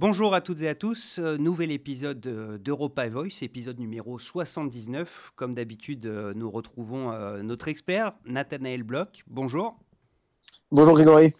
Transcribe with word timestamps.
Bonjour 0.00 0.32
à 0.32 0.40
toutes 0.40 0.62
et 0.62 0.68
à 0.68 0.76
tous, 0.76 1.18
euh, 1.18 1.36
nouvel 1.38 1.72
épisode 1.72 2.20
d'Europa 2.20 3.08
Voice, 3.08 3.42
épisode 3.42 3.80
numéro 3.80 4.16
79. 4.20 5.32
Comme 5.34 5.56
d'habitude, 5.56 6.06
euh, 6.06 6.32
nous 6.36 6.48
retrouvons 6.52 7.10
euh, 7.10 7.42
notre 7.42 7.66
expert, 7.66 8.12
Nathanaël 8.24 8.84
Bloch. 8.84 9.24
Bonjour. 9.26 9.76
Bonjour 10.70 10.94
Grégory. 10.94 11.32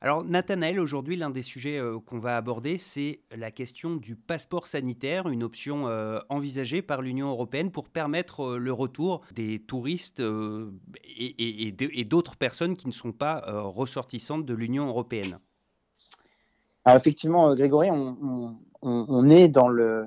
Alors 0.00 0.24
Nathanaël, 0.24 0.78
aujourd'hui, 0.78 1.16
l'un 1.16 1.30
des 1.30 1.42
sujets 1.42 1.80
qu'on 2.06 2.20
va 2.20 2.36
aborder, 2.36 2.78
c'est 2.78 3.22
la 3.36 3.50
question 3.50 3.96
du 3.96 4.14
passeport 4.14 4.68
sanitaire, 4.68 5.28
une 5.28 5.42
option 5.42 5.86
envisagée 6.28 6.82
par 6.82 7.02
l'Union 7.02 7.28
européenne 7.30 7.72
pour 7.72 7.88
permettre 7.88 8.56
le 8.56 8.72
retour 8.72 9.20
des 9.34 9.58
touristes 9.58 10.22
et 11.18 12.04
d'autres 12.08 12.36
personnes 12.36 12.76
qui 12.76 12.86
ne 12.86 12.92
sont 12.92 13.12
pas 13.12 13.42
ressortissantes 13.46 14.46
de 14.46 14.54
l'Union 14.54 14.86
européenne. 14.86 15.40
Effectivement, 16.96 17.50
euh, 17.50 17.54
Grégory, 17.54 17.90
on, 17.90 19.30
est 19.30 19.48
dans 19.48 19.68
le, 19.68 20.06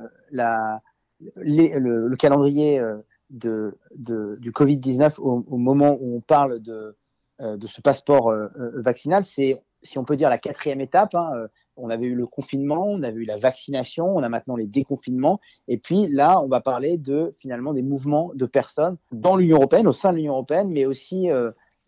calendrier 2.17 2.79
euh, 2.79 2.97
du 3.29 4.51
Covid-19 4.51 5.19
au, 5.19 5.57
moment 5.57 5.97
où 5.99 6.17
on 6.17 6.21
parle 6.21 6.59
de, 6.59 6.95
euh, 7.41 7.57
ce 7.65 7.81
passeport 7.81 8.33
vaccinal. 8.75 9.23
C'est, 9.23 9.61
si 9.81 9.97
on 9.97 10.05
peut 10.05 10.15
dire, 10.15 10.29
la 10.29 10.37
quatrième 10.37 10.81
étape. 10.81 11.15
Hein, 11.15 11.47
on 11.75 11.89
avait 11.89 12.05
eu 12.05 12.13
le 12.13 12.27
confinement, 12.27 12.85
on 12.85 13.01
avait 13.01 13.21
eu 13.21 13.25
la 13.25 13.37
vaccination, 13.37 14.15
on 14.15 14.21
a 14.21 14.29
maintenant 14.29 14.55
les 14.55 14.67
déconfinements. 14.67 15.39
Et 15.67 15.79
puis 15.79 16.07
là, 16.07 16.39
on 16.39 16.47
va 16.47 16.61
parler 16.61 16.99
de 16.99 17.33
finalement 17.39 17.73
des 17.73 17.81
mouvements 17.81 18.31
de 18.35 18.45
personnes 18.45 18.97
dans 19.11 19.35
l'Union 19.35 19.57
européenne, 19.57 19.87
au 19.87 19.91
sein 19.91 20.11
de 20.11 20.17
l'Union 20.17 20.33
européenne, 20.33 20.69
mais 20.69 20.85
aussi 20.85 21.29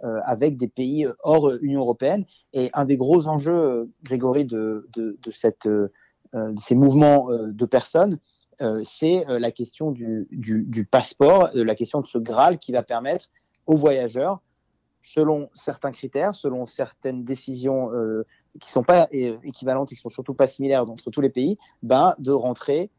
avec 0.02 0.58
des 0.58 0.68
pays 0.68 1.08
hors 1.24 1.54
Union 1.62 1.82
européenne. 1.82 2.26
Et 2.54 2.70
un 2.74 2.86
des 2.86 2.98
gros 2.98 3.28
enjeux, 3.28 3.54
euh, 3.54 3.86
Grégory, 4.04 4.46
de, 4.46 4.88
de, 4.94 5.32
cette, 5.32 5.66
euh, 5.66 5.90
ces 6.60 6.76
mouvements 6.76 7.30
de 7.30 7.66
personnes, 7.66 8.20
c'est 8.84 9.26
la 9.28 9.52
question 9.52 9.92
du, 9.92 10.28
du, 10.32 10.86
passeport, 10.86 11.50
la 11.54 11.76
question 11.76 12.00
de 12.00 12.08
ce 12.08 12.18
Graal 12.18 12.58
qui 12.58 12.72
va 12.72 12.84
permettre 12.84 13.30
aux 13.66 13.76
voyageurs, 13.76 14.42
selon 15.02 15.50
certains 15.54 15.92
critères, 15.92 16.34
selon 16.36 16.66
certaines 16.66 17.26
décisions 17.26 17.90
qui 18.62 18.68
ne 18.68 18.72
sont 18.72 18.84
pas 18.84 19.10
équivalentes 19.12 19.92
et 19.92 19.96
qui 19.96 20.02
sont 20.02 20.10
surtout 20.10 20.34
pas 20.34 20.48
similaires 20.48 20.90
entre 20.90 21.10
tous 21.10 21.20
les 21.20 21.30
pays, 21.30 21.58
ben, 21.84 22.16
de 22.18 22.32
rentrer 22.32 22.90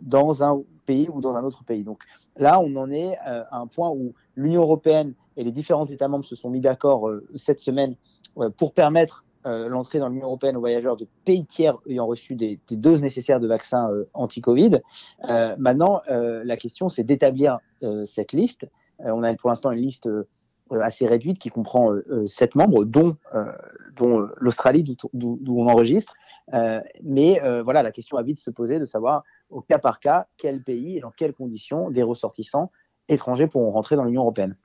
dans 0.00 0.42
un 0.42 0.62
pays 0.88 1.08
ou 1.12 1.20
dans 1.20 1.34
un 1.36 1.44
autre 1.44 1.62
pays. 1.64 1.84
Donc 1.84 2.02
là, 2.36 2.60
on 2.60 2.74
en 2.76 2.90
est 2.90 3.16
à 3.18 3.58
un 3.58 3.66
point 3.66 3.90
où 3.90 4.14
l'Union 4.34 4.62
européenne 4.62 5.14
et 5.36 5.44
les 5.44 5.52
différents 5.52 5.86
États 5.86 6.08
membres 6.08 6.24
se 6.24 6.34
sont 6.34 6.50
mis 6.50 6.60
d'accord 6.60 7.08
euh, 7.08 7.24
cette 7.36 7.60
semaine 7.60 7.94
euh, 8.38 8.50
pour 8.50 8.72
permettre 8.72 9.24
euh, 9.46 9.68
l'entrée 9.68 10.00
dans 10.00 10.08
l'Union 10.08 10.26
européenne 10.26 10.56
aux 10.56 10.60
voyageurs 10.60 10.96
de 10.96 11.06
pays 11.24 11.46
tiers 11.46 11.76
ayant 11.88 12.06
reçu 12.06 12.34
des, 12.34 12.58
doses 12.70 13.02
nécessaires 13.02 13.38
de 13.38 13.46
vaccins 13.46 13.88
anti-Covid. 14.14 14.80
maintenant, 15.58 16.02
la 16.08 16.56
question, 16.56 16.88
c'est 16.88 17.04
d'établir 17.04 17.58
cette 18.04 18.32
liste. 18.32 18.66
on 18.98 19.22
a 19.22 19.32
pour 19.34 19.48
l'instant 19.50 19.70
une 19.70 19.80
liste 19.80 20.08
assez 20.70 21.06
réduite 21.06 21.38
qui 21.38 21.50
comprend 21.50 21.94
sept 22.26 22.56
membres, 22.56 22.84
dont 22.84 23.16
l'Australie, 24.40 24.82
d'où 24.82 25.38
on 25.60 25.68
enregistre. 25.68 26.14
Mais 27.02 27.40
voilà, 27.62 27.82
la 27.82 27.92
question 27.92 28.16
a 28.16 28.22
vite 28.22 28.40
se 28.40 28.50
poser 28.50 28.78
de 28.78 28.84
savoir 28.84 29.24
au 29.50 29.60
cas 29.60 29.78
par 29.78 30.00
cas 30.00 30.26
quel 30.36 30.62
pays 30.62 30.98
et 30.98 31.00
dans 31.00 31.10
quelles 31.10 31.34
conditions 31.34 31.90
des 31.90 32.02
ressortissants 32.02 32.70
étrangers 33.08 33.46
pourront 33.46 33.70
rentrer 33.70 33.96
dans 33.96 34.04
l'Union 34.04 34.22
européenne. 34.22 34.56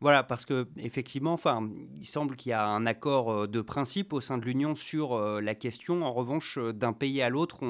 Voilà, 0.00 0.22
parce 0.22 0.44
que 0.44 0.68
effectivement, 0.76 1.32
enfin, 1.32 1.68
il 1.94 2.06
semble 2.06 2.36
qu'il 2.36 2.50
y 2.50 2.52
a 2.52 2.64
un 2.64 2.86
accord 2.86 3.32
euh, 3.32 3.46
de 3.46 3.60
principe 3.60 4.12
au 4.12 4.20
sein 4.20 4.38
de 4.38 4.44
l'Union 4.44 4.74
sur 4.74 5.14
euh, 5.14 5.40
la 5.40 5.54
question. 5.54 6.04
En 6.04 6.12
revanche, 6.12 6.58
euh, 6.58 6.72
d'un 6.72 6.92
pays 6.92 7.22
à 7.22 7.28
l'autre, 7.28 7.60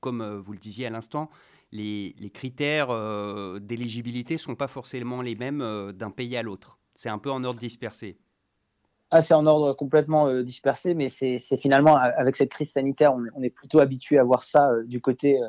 comme 0.00 0.38
vous 0.38 0.52
le 0.52 0.58
disiez 0.58 0.86
à 0.86 0.90
l'instant, 0.90 1.30
les, 1.72 2.14
critères 2.32 2.88
d'éligibilité 3.60 4.34
ne 4.34 4.38
sont 4.38 4.54
pas 4.54 4.68
forcément 4.68 5.20
les 5.20 5.34
mêmes 5.34 5.92
d'un 5.92 6.10
pays 6.10 6.36
à 6.36 6.42
l'autre. 6.42 6.78
C'est 6.94 7.10
un 7.10 7.18
peu 7.18 7.30
en 7.30 7.44
ordre 7.44 7.60
dispersé. 7.60 8.18
Ah, 9.10 9.22
c'est 9.22 9.34
en 9.34 9.46
ordre 9.46 9.72
complètement 9.72 10.42
dispersé, 10.42 10.94
mais 10.94 11.08
c'est 11.08 11.38
finalement, 11.60 11.96
avec 11.96 12.36
cette 12.36 12.50
crise 12.50 12.72
sanitaire, 12.72 13.14
on, 13.14 13.42
est 13.42 13.50
plutôt 13.50 13.80
habitué 13.80 14.18
à 14.18 14.24
voir 14.24 14.42
ça 14.42 14.70
du 14.84 15.00
côté 15.00 15.40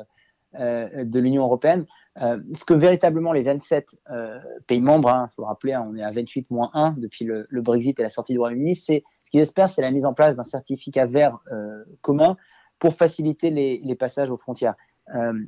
de 0.54 1.18
l'Union 1.18 1.42
européenne. 1.42 1.84
Euh, 2.20 2.38
ce 2.54 2.64
que 2.64 2.74
véritablement 2.74 3.32
les 3.32 3.42
27 3.42 3.96
euh, 4.10 4.38
pays 4.66 4.80
membres, 4.80 5.08
il 5.08 5.16
hein, 5.16 5.30
faut 5.36 5.44
rappeler, 5.44 5.74
hein, 5.74 5.86
on 5.88 5.96
est 5.96 6.02
à 6.02 6.10
28 6.10 6.50
moins 6.50 6.70
1 6.74 6.96
depuis 6.98 7.24
le, 7.24 7.46
Brexit 7.52 7.98
et 8.00 8.02
la 8.02 8.10
sortie 8.10 8.32
du 8.32 8.38
Royaume-Uni, 8.38 8.74
c'est 8.76 9.04
ce 9.22 9.30
qu'ils 9.30 9.40
espèrent, 9.40 9.68
c'est 9.70 9.82
la 9.82 9.92
mise 9.92 10.04
en 10.04 10.12
place 10.12 10.36
d'un 10.36 10.42
certificat 10.42 11.06
vert 11.06 11.38
euh, 11.52 11.84
commun 12.02 12.36
pour 12.80 12.94
faciliter 12.94 13.50
les, 13.50 13.94
passages 13.94 14.30
aux 14.30 14.38
frontières. 14.38 14.74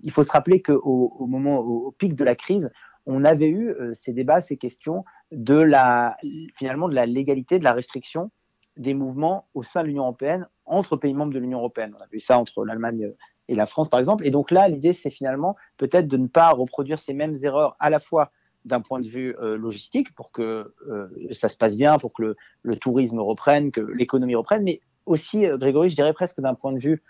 il 0.03 0.11
faut 0.11 0.22
se 0.22 0.31
rappeler 0.31 0.61
qu'au 0.61 1.17
au 1.19 1.27
moment, 1.27 1.61
au, 1.61 1.91
pic 1.91 2.15
de 2.15 2.25
la 2.25 2.34
crise, 2.34 2.71
on 3.07 3.25
avait 3.25 3.49
eu 3.49 3.75
ces 3.95 4.13
débats, 4.13 4.43
ces 4.43 4.57
questions 4.57 5.05
de 5.33 5.55
la, 5.55 6.17
finalement, 6.55 6.89
de 6.89 6.95
la 6.95 7.07
légalité, 7.07 7.59
de 7.59 7.65
la 7.65 7.73
restriction 7.73 8.31
des 8.77 8.95
mouvements 8.95 9.49
au 9.55 9.63
sein 9.63 9.83
de 9.83 9.89
l'Union 9.89 10.05
européenne 10.05 10.47
entre 10.65 10.97
pays 10.97 11.15
membres 11.15 11.33
de 11.33 11.39
l'Union 11.39 11.59
européenne. 11.59 11.95
On 11.99 12.03
a 12.03 12.07
vu 12.07 12.21
ça 12.21 12.39
entre 12.39 12.65
l'Allemagne 12.65 13.13
et 13.49 13.55
la 13.55 13.67
France, 13.67 13.91
par 13.91 14.01
exemple. 14.01 14.27
Et 14.27 14.31
donc 14.31 14.51
là, 14.51 14.69
l'idée, 14.69 14.93
c'est 14.93 15.11
finalement 15.11 15.57
peut-être 15.77 16.09
de 16.09 16.17
ne 16.17 16.27
pas 16.27 16.51
reproduire 16.51 16.99
ces 16.99 17.13
mêmes 17.13 17.37
erreurs 17.43 17.77
à 17.81 17.91
la 17.91 18.01
fois 18.01 18.31
d'un 18.65 18.81
point 18.81 19.01
de 19.01 19.09
vue 19.09 19.34
euh, 19.41 19.57
logistique, 19.57 20.15
pour 20.15 20.31
que 20.31 20.73
euh, 20.89 21.09
ça 21.33 21.49
se 21.49 21.57
passe 21.57 21.77
bien, 21.77 21.99
pour 21.99 22.13
que 22.13 22.37
le, 22.63 22.77
tourisme 22.77 23.19
reprenne, 23.19 23.73
que 23.73 23.81
l'économie 23.81 24.37
reprenne, 24.37 24.63
mais 24.63 24.81
aussi, 25.05 25.47
euh, 25.47 25.59
Grégory, 25.59 25.89
je 25.89 25.97
dirais 25.97 26.13
presque 26.13 26.41
d'un 26.41 26.55
point 26.55 26.73
de 26.73 26.81
vue 26.81 27.03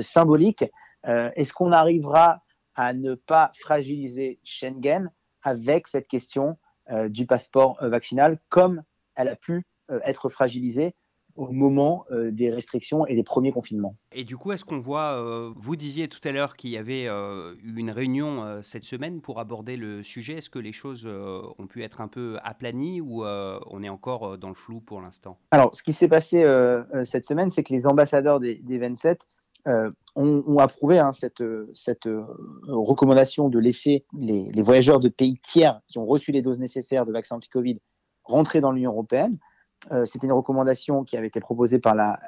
symbolique, 0.00 0.64
est-ce 1.04 1.52
qu'on 1.52 1.70
arrivera 1.70 2.42
à 2.74 2.92
ne 2.92 3.14
pas 3.14 3.52
fragiliser 3.54 4.38
Schengen 4.44 5.10
avec 5.42 5.88
cette 5.88 6.08
question 6.08 6.58
du 7.08 7.26
passeport 7.26 7.78
vaccinal 7.80 8.38
comme 8.50 8.82
elle 9.14 9.28
a 9.28 9.36
pu 9.36 9.64
être 10.04 10.28
fragilisée 10.28 10.94
au 11.36 11.50
moment 11.50 12.04
euh, 12.10 12.30
des 12.30 12.50
restrictions 12.50 13.06
et 13.06 13.14
des 13.14 13.22
premiers 13.22 13.52
confinements. 13.52 13.96
Et 14.12 14.24
du 14.24 14.36
coup, 14.36 14.52
est-ce 14.52 14.64
qu'on 14.64 14.78
voit, 14.78 15.14
euh, 15.14 15.52
vous 15.56 15.76
disiez 15.76 16.08
tout 16.08 16.20
à 16.26 16.32
l'heure 16.32 16.56
qu'il 16.56 16.70
y 16.70 16.76
avait 16.76 17.06
euh, 17.06 17.54
eu 17.64 17.78
une 17.78 17.90
réunion 17.90 18.62
cette 18.62 18.84
semaine 18.84 19.20
pour 19.20 19.40
aborder 19.40 19.76
le 19.76 20.02
sujet, 20.02 20.34
est-ce 20.34 20.50
que 20.50 20.58
les 20.58 20.72
choses 20.72 21.06
ont 21.06 21.66
pu 21.66 21.82
être 21.82 22.00
un 22.00 22.08
peu 22.08 22.38
aplanies 22.42 23.00
ou 23.00 23.24
on 23.24 23.82
est 23.82 23.88
encore 23.88 24.38
dans 24.38 24.48
le 24.48 24.54
flou 24.54 24.80
pour 24.80 25.00
l'instant? 25.00 25.38
Alors, 25.50 25.74
ce 25.74 25.82
qui 25.82 25.92
s'est 25.92 26.08
passé 26.08 26.44
cette 27.04 27.26
semaine, 27.26 27.50
c'est 27.50 27.62
que 27.62 27.72
les 27.72 27.86
ambassadeurs 27.86 28.40
des, 28.40 28.78
27 28.78 29.20
ont, 30.16 30.58
approuvé 30.58 30.98
hein, 30.98 31.12
cette, 31.12 31.42
cette 31.72 32.08
recommandation 32.66 33.48
de 33.48 33.58
laisser 33.58 34.04
les, 34.18 34.62
voyageurs 34.62 35.00
de 35.00 35.08
pays 35.08 35.38
tiers 35.42 35.80
qui 35.88 35.98
ont 35.98 36.06
reçu 36.06 36.32
les 36.32 36.42
doses 36.42 36.58
nécessaires 36.58 37.04
de 37.04 37.12
vaccins 37.12 37.36
anti-Covid 37.36 37.80
rentrer 38.24 38.60
dans 38.60 38.72
l'Union 38.72 38.92
européenne. 38.92 39.38
Euh, 39.92 40.06
c'était 40.06 40.26
une 40.26 40.32
recommandation 40.32 41.04
qui 41.04 41.16
avait 41.16 41.26
été 41.26 41.40
proposée 41.40 41.78
par 41.78 41.94
la, 41.94 42.18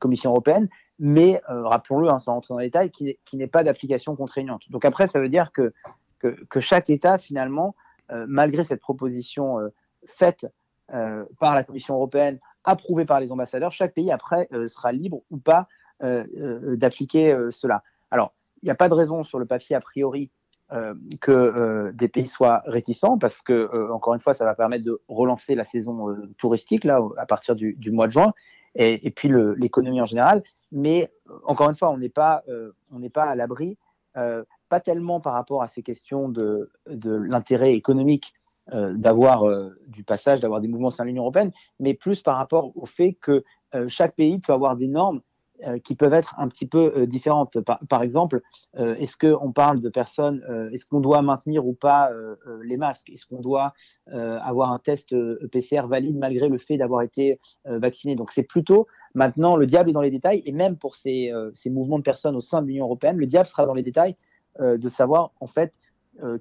Commission 0.00 0.30
européenne, 0.30 0.68
mais 0.98 1.40
euh, 1.50 1.66
rappelons-le, 1.66 2.10
hein, 2.10 2.18
sans 2.18 2.34
rentrer 2.34 2.54
dans 2.54 2.58
les 2.58 2.66
détails, 2.66 2.90
qui, 2.90 3.16
n'est 3.34 3.46
pas 3.46 3.64
d'application 3.64 4.14
contraignante. 4.16 4.62
Donc 4.70 4.84
après, 4.84 5.08
ça 5.08 5.20
veut 5.20 5.28
dire 5.28 5.52
que, 5.52 5.72
que, 6.18 6.60
chaque 6.60 6.90
État, 6.90 7.18
finalement, 7.18 7.74
euh, 8.10 8.26
malgré 8.28 8.64
cette 8.64 8.80
proposition 8.80 9.58
faite 10.06 10.46
par 10.88 11.54
la 11.54 11.64
Commission 11.64 11.94
européenne, 11.94 12.38
approuvée 12.62 13.06
par 13.06 13.18
les 13.18 13.32
ambassadeurs, 13.32 13.72
chaque 13.72 13.92
pays 13.92 14.12
après 14.12 14.48
sera 14.68 14.92
libre 14.92 15.22
ou 15.30 15.38
pas 15.38 15.66
d'appliquer 16.00 17.36
cela. 17.50 17.82
Alors, 18.10 18.34
il 18.62 18.66
n'y 18.66 18.70
a 18.70 18.74
pas 18.74 18.88
de 18.88 18.94
raison 18.94 19.24
sur 19.24 19.38
le 19.38 19.46
papier, 19.46 19.76
a 19.76 19.80
priori, 19.80 20.30
euh, 20.72 20.94
que 21.20 21.30
euh, 21.30 21.92
des 21.92 22.08
pays 22.08 22.26
soient 22.26 22.64
réticents 22.66 23.18
parce 23.18 23.40
que 23.40 23.52
euh, 23.52 23.94
encore 23.94 24.14
une 24.14 24.18
fois 24.18 24.34
ça 24.34 24.44
va 24.44 24.56
permettre 24.56 24.84
de 24.84 25.00
relancer 25.06 25.54
la 25.54 25.62
saison 25.62 26.16
touristique 26.38 26.82
là 26.82 27.00
à 27.18 27.24
partir 27.24 27.54
du, 27.54 27.78
mois 27.92 28.08
de 28.08 28.12
juin 28.12 28.32
et, 28.74 29.12
puis 29.12 29.30
l'économie 29.58 30.00
en 30.00 30.06
général 30.06 30.42
mais 30.72 31.08
encore 31.44 31.70
une 31.70 31.76
fois 31.76 31.90
on 31.90 31.98
n'est 31.98 32.08
pas 32.08 32.42
n'est 32.90 33.10
pas 33.10 33.26
à 33.26 33.36
l'abri 33.36 33.78
pas 34.14 34.80
tellement 34.84 35.20
par 35.20 35.34
rapport 35.34 35.62
à 35.62 35.68
ces 35.68 35.84
questions 35.84 36.28
de, 36.28 36.68
de 36.90 37.12
l'intérêt 37.12 37.74
économique 37.74 38.34
d'avoir 38.72 39.44
du 39.86 40.02
passage 40.02 40.40
d'avoir 40.40 40.60
des 40.60 40.66
mouvements 40.66 40.88
de 40.88 41.04
l'Union 41.04 41.22
européenne 41.22 41.52
mais 41.78 41.94
plus 41.94 42.22
par 42.22 42.38
rapport 42.38 42.76
au 42.76 42.86
fait 42.86 43.12
que 43.12 43.44
chaque 43.86 44.16
pays 44.16 44.40
peut 44.40 44.52
avoir 44.52 44.76
des 44.76 44.88
normes 44.88 45.20
euh, 45.20 45.35
qui 45.84 45.94
peuvent 45.94 46.12
être 46.12 46.34
un 46.38 46.48
petit 46.48 46.66
peu 46.66 46.92
euh, 46.96 47.06
différentes. 47.06 47.58
Par, 47.60 48.02
exemple, 48.02 48.42
euh, 48.78 48.94
est-ce 48.96 49.16
qu'on 49.16 49.52
parle 49.52 49.80
de 49.80 49.88
personnes, 49.88 50.42
est-ce 50.72 50.86
qu'on 50.86 51.00
doit 51.00 51.22
maintenir 51.22 51.66
ou 51.66 51.72
pas 51.72 52.10
les 52.62 52.76
masques? 52.76 53.10
Est-ce 53.10 53.26
qu'on 53.26 53.40
doit 53.40 53.74
avoir 54.06 54.72
un 54.72 54.78
test 54.78 55.14
PCR 55.50 55.82
valide 55.86 56.16
malgré 56.16 56.48
le 56.48 56.58
fait 56.58 56.76
d'avoir 56.76 57.02
été 57.02 57.38
vacciné? 57.64 58.16
Donc 58.16 58.30
c'est 58.30 58.42
plutôt 58.42 58.86
maintenant 59.14 59.56
le 59.56 59.66
diable 59.66 59.90
est 59.90 59.92
dans 59.92 60.00
les 60.00 60.10
détails. 60.10 60.42
Et 60.44 60.52
même 60.52 60.76
pour 60.76 60.94
ces, 60.94 61.32
ces 61.54 61.70
mouvements 61.70 61.98
de 61.98 62.04
personnes 62.04 62.36
au 62.36 62.40
sein 62.40 62.62
de 62.62 62.66
l'Union 62.66 62.84
européenne, 62.84 63.16
le 63.16 63.26
diable 63.26 63.48
sera 63.48 63.66
dans 63.66 63.74
les 63.74 63.82
détails 63.82 64.16
de 64.58 64.88
savoir 64.88 65.32
en 65.40 65.46
fait 65.46 65.72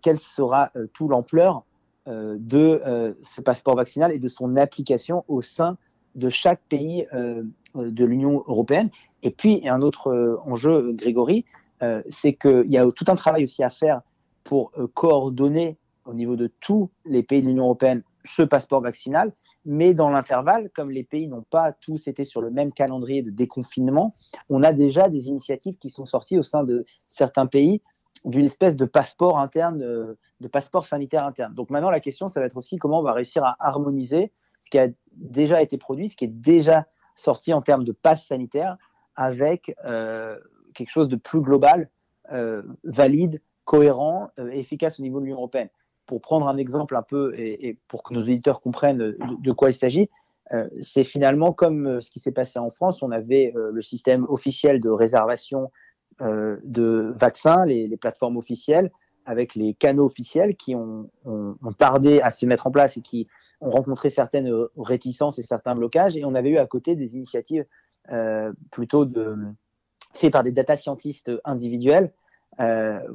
quelle 0.02 0.20
sera 0.20 0.72
toute 0.94 1.10
l'ampleur 1.10 1.64
de 2.08 3.16
ce 3.24 3.42
passeport 3.42 3.76
vaccinal 3.76 4.14
et 4.14 4.20
de 4.20 4.28
son 4.28 4.56
application 4.56 5.24
au 5.28 5.42
sein 5.42 5.78
de 6.16 6.30
chaque 6.30 6.62
pays 6.70 7.08
de 7.76 8.06
l'Union 8.06 8.44
européenne 8.48 8.90
Et 9.22 9.32
puis, 9.32 9.68
un 9.68 9.82
autre 9.82 10.40
enjeu, 10.46 10.94
Grégory, 10.94 11.46
c'est 12.10 12.34
qu'il 12.34 12.70
y 12.70 12.78
a 12.78 12.90
tout 12.92 13.06
un 13.08 13.16
travail 13.16 13.44
aussi 13.44 13.64
à 13.64 13.70
faire 13.70 14.02
pour 14.44 14.72
coordonner 14.94 15.78
au 16.06 16.14
niveau 16.14 16.36
de 16.36 16.52
tous 16.62 16.90
les 17.06 17.24
pays 17.24 17.42
de 17.42 17.48
l'Union 17.48 17.66
européenne 17.66 18.04
ce 18.26 18.42
passeport 18.42 18.82
vaccinal, 18.82 19.32
mais 19.66 19.94
dans 19.94 20.10
l'intervalle, 20.10 20.70
comme 20.76 20.92
les 20.92 21.04
pays 21.04 21.28
n'ont 21.28 21.46
pas 21.50 21.72
tous 21.72 22.08
été 22.08 22.26
sur 22.26 22.42
le 22.42 22.50
même 22.50 22.72
calendrier 22.72 23.22
de 23.22 23.30
déconfinement, 23.30 24.16
on 24.50 24.64
a 24.64 24.74
déjà 24.74 25.10
des 25.10 25.28
initiatives 25.28 25.78
qui 25.78 25.90
sont 25.90 26.06
sorties 26.06 26.38
au 26.38 26.44
sein 26.44 26.64
de 26.64 26.86
certains 27.08 27.46
pays 27.46 27.82
d'une 28.24 28.46
espèce 28.46 28.76
de 28.76 28.86
passeport 28.86 29.40
interne, 29.40 29.82
euh, 29.84 30.18
de 30.40 30.48
passeport 30.48 30.88
sanitaire 30.88 31.26
interne. 31.26 31.54
Donc 31.54 31.70
maintenant, 31.70 31.92
la 31.92 32.00
question, 32.00 32.28
ça 32.28 32.40
va 32.40 32.48
être 32.48 32.58
aussi 32.58 32.78
comment 32.78 33.00
on 33.00 33.04
va 33.04 33.14
réussir 33.14 33.44
à 33.44 33.56
harmoniser 33.60 34.32
ce 34.66 34.70
qui 34.70 34.78
a 34.78 34.90
déjà 35.14 35.62
été 35.62 35.78
produit, 35.78 36.10
ce 36.10 36.18
qui 36.18 36.26
est 36.26 36.28
déjà 36.28 36.88
sorti 37.16 37.54
en 37.54 37.62
termes 37.62 37.86
de 37.86 37.94
passe 37.94 38.26
sanitaire, 38.26 38.78
avec 39.16 39.74
euh, 39.86 40.38
quelque 40.74 40.90
chose 40.90 41.08
de 41.08 41.16
plus 41.16 41.40
global, 41.40 41.90
euh, 42.34 42.62
valide, 42.84 43.42
cohérent 43.64 44.30
et 44.38 44.60
efficace 44.60 45.00
au 45.00 45.04
niveau 45.04 45.20
de 45.20 45.26
l'Union 45.26 45.38
européenne 45.38 45.70
pour 46.06 46.22
prendre 46.22 46.48
un 46.48 46.58
exemple 46.58 46.96
un 46.96 47.02
peu 47.02 47.34
et, 47.38 47.78
pour 47.88 48.04
que 48.04 48.14
nos 48.14 48.22
éditeurs 48.22 48.62
comprennent 48.62 49.16
de, 49.18 49.52
quoi 49.52 49.70
il 49.70 49.74
s'agit, 49.74 50.10
euh, 50.54 50.70
c'est 50.80 51.04
finalement 51.04 51.54
comme 51.54 51.88
euh, 51.88 52.02
ce 52.02 52.12
qui 52.12 52.20
s'est 52.20 52.32
passé 52.32 52.60
en 52.60 52.70
France. 52.70 53.02
On 53.02 53.12
avait 53.12 53.54
euh, 53.56 53.72
le 53.72 53.82
système 53.82 54.26
officiel 54.30 54.80
de 54.80 54.90
réservation 54.90 55.72
de 56.22 57.14
vaccins, 57.20 57.66
les, 57.66 57.98
plateformes 57.98 58.38
officielles, 58.38 58.90
avec 59.26 59.56
les 59.56 59.74
canaux 59.74 60.06
officiels 60.06 60.56
qui 60.56 60.76
ont, 60.76 61.10
tardé 61.78 62.22
à 62.22 62.32
se 62.32 62.46
mettre 62.46 62.68
en 62.68 62.72
place 62.72 62.98
et 62.98 63.02
qui 63.02 63.28
ont 63.62 63.72
rencontré 63.72 64.10
certaines 64.10 64.52
réticences 64.78 65.40
et 65.40 65.44
certains 65.44 65.76
blocages. 65.76 66.16
Et 66.18 66.26
on 66.26 66.36
avait 66.36 66.50
eu 66.50 66.58
à 66.58 66.66
côté 66.66 66.96
des 66.96 67.16
initiatives 67.16 67.66
plutôt 68.72 69.06
de, 69.06 69.36
faites 70.14 70.32
par 70.32 70.44
des 70.44 70.52
data 70.52 70.76
scientists 70.76 71.32
individuels, 71.44 72.14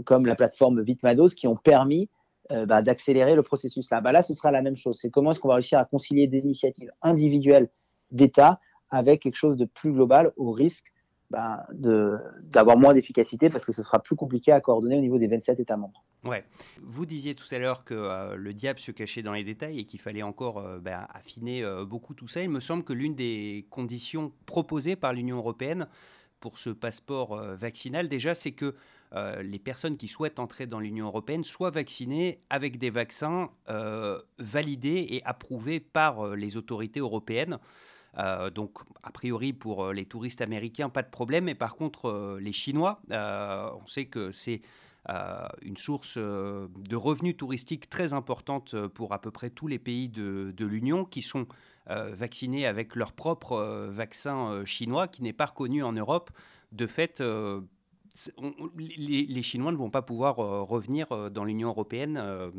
comme 0.05 0.27
la 0.27 0.35
plateforme 0.35 0.83
Vitmados, 0.83 1.35
qui 1.35 1.47
ont 1.47 1.57
permis 1.57 2.09
euh, 2.53 2.67
bah, 2.67 2.83
d'accélérer 2.83 3.37
le 3.37 3.45
processus 3.45 3.91
là. 3.91 4.01
Bah, 4.01 4.11
là, 4.11 4.23
ce 4.25 4.35
sera 4.35 4.51
la 4.51 4.61
même 4.61 4.77
chose. 4.77 4.99
C'est 5.01 5.11
comment 5.11 5.31
est-ce 5.31 5.39
qu'on 5.39 5.49
va 5.49 5.55
réussir 5.55 5.79
à 5.79 5.85
concilier 5.85 6.27
des 6.27 6.41
initiatives 6.41 6.91
individuelles 7.01 7.69
d'État 8.11 8.59
avec 8.91 9.23
quelque 9.23 9.37
chose 9.37 9.57
de 9.57 9.67
plus 9.67 9.93
global 9.93 10.33
au 10.37 10.51
risque 10.51 10.87
bah, 11.31 11.65
d'avoir 11.73 12.77
moins 12.77 12.95
d'efficacité 12.95 13.51
parce 13.51 13.65
que 13.65 13.73
ce 13.73 13.83
sera 13.83 14.01
plus 14.01 14.17
compliqué 14.17 14.53
à 14.53 14.61
coordonner 14.61 14.97
au 14.97 15.01
niveau 15.01 15.19
des 15.19 15.29
27 15.29 15.61
États 15.61 15.77
membres. 15.77 16.03
Ouais. 16.25 16.45
Vous 16.83 17.07
disiez 17.07 17.35
tout 17.35 17.47
à 17.51 17.59
l'heure 17.59 17.85
que 17.85 17.95
euh, 17.95 18.37
le 18.37 18.53
diable 18.53 18.79
se 18.79 18.91
cachait 18.91 19.23
dans 19.23 19.33
les 19.33 19.45
détails 19.45 19.79
et 19.79 19.85
qu'il 19.85 20.01
fallait 20.01 20.23
encore 20.23 20.59
euh, 20.59 20.81
affiner 21.15 21.65
beaucoup 21.87 22.15
tout 22.15 22.29
ça. 22.29 22.43
Il 22.43 22.51
me 22.51 22.61
semble 22.61 22.85
que 22.85 22.93
l'une 22.93 23.15
des 23.15 23.67
conditions 23.71 24.33
proposées 24.45 24.97
par 24.97 25.13
l'Union 25.13 25.37
européenne 25.37 25.87
pour 26.41 26.59
ce 26.59 26.71
passeport 26.71 27.37
vaccinal, 27.55 28.09
déjà, 28.09 28.35
c'est 28.35 28.53
que 28.53 28.75
euh, 29.15 29.43
les 29.43 29.59
personnes 29.59 29.97
qui 29.97 30.07
souhaitent 30.07 30.39
entrer 30.39 30.67
dans 30.67 30.79
l'Union 30.79 31.07
européenne 31.07 31.43
soient 31.43 31.71
vaccinées 31.71 32.41
avec 32.49 32.79
des 32.79 32.91
vaccins 32.91 33.51
euh, 33.69 34.21
validés 34.39 35.07
et 35.11 35.25
approuvés 35.25 35.81
par 35.81 36.27
euh, 36.27 36.37
les 36.37 36.57
autorités 36.57 37.01
européennes. 37.01 37.59
donc, 38.55 38.79
a 39.05 39.13
priori, 39.13 39.53
pour 39.53 39.93
les 39.93 40.05
touristes 40.05 40.41
américains, 40.41 40.89
pas 40.89 41.03
de 41.03 41.11
problème. 41.11 41.45
Mais 41.45 41.55
par 41.55 41.77
contre, 41.77 42.39
les 42.41 42.53
Chinois, 42.53 43.01
on 43.09 43.87
sait 43.87 44.07
que 44.07 44.33
c'est 44.33 44.63
une 45.63 45.77
source 45.77 46.19
de 46.19 46.97
revenus 46.97 47.37
touristiques 47.37 47.89
très 47.89 48.13
importante 48.13 48.75
pour 48.89 49.13
à 49.13 49.21
peu 49.21 49.31
près 49.31 49.49
tous 49.51 49.69
les 49.69 49.79
pays 49.79 50.09
de, 50.09 50.53
de 50.57 50.67
l'Union 50.67 51.05
qui 51.05 51.23
sont 51.23 51.47
vaccinés 51.87 52.67
avec 52.67 52.97
leur 52.97 53.13
propre 53.13 53.87
vaccin 53.89 54.65
chinois 54.65 55.07
qui 55.07 55.23
n'est 55.23 55.33
pas 55.33 55.47
reconnu 55.47 55.85
en 55.85 55.93
Europe. 55.93 56.33
De 56.73 56.89
fait, 56.89 57.23
les, 58.77 59.43
Chinois 59.43 59.73
ne 59.73 59.77
vont 59.77 59.91
pas 59.91 60.03
pouvoir 60.03 60.39
euh, 60.39 60.63
revenir 60.63 61.07
euh, 61.13 61.31
dans 61.31 61.45
l'Union 61.45 61.69
européenne, 61.69 62.19
euh, 62.21 62.51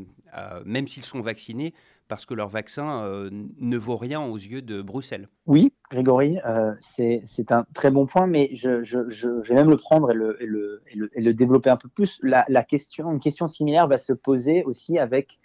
même 0.66 0.88
s'ils 0.88 1.04
sont 1.04 1.22
vaccinés, 1.22 1.74
parce 2.08 2.26
que 2.26 2.34
leur 2.34 2.50
vaccin 2.50 3.06
ne 3.32 3.78
vaut 3.78 3.96
rien 3.96 4.22
aux 4.22 4.36
yeux 4.36 4.62
de 4.62 4.82
Bruxelles. 4.82 5.30
Oui, 5.46 5.72
Grégory, 5.90 6.40
c'est 6.82 7.52
un 7.52 7.66
très 7.74 7.90
bon 7.90 8.06
point, 8.06 8.28
mais 8.28 8.50
je, 8.54 9.48
vais 9.48 9.56
même 9.56 9.70
le 9.70 9.78
prendre 9.78 10.12
et 10.12 10.14
le, 10.46 11.34
développer 11.34 11.70
un 11.70 11.78
peu 11.78 11.88
plus. 11.88 12.20
La, 12.22 12.64
question, 12.64 13.14
une 13.14 13.22
question 13.22 13.48
similaire 13.48 13.88
va 13.88 13.98
se 13.98 14.12
poser 14.12 14.66
aussi 14.66 15.00
avec, 15.00 15.40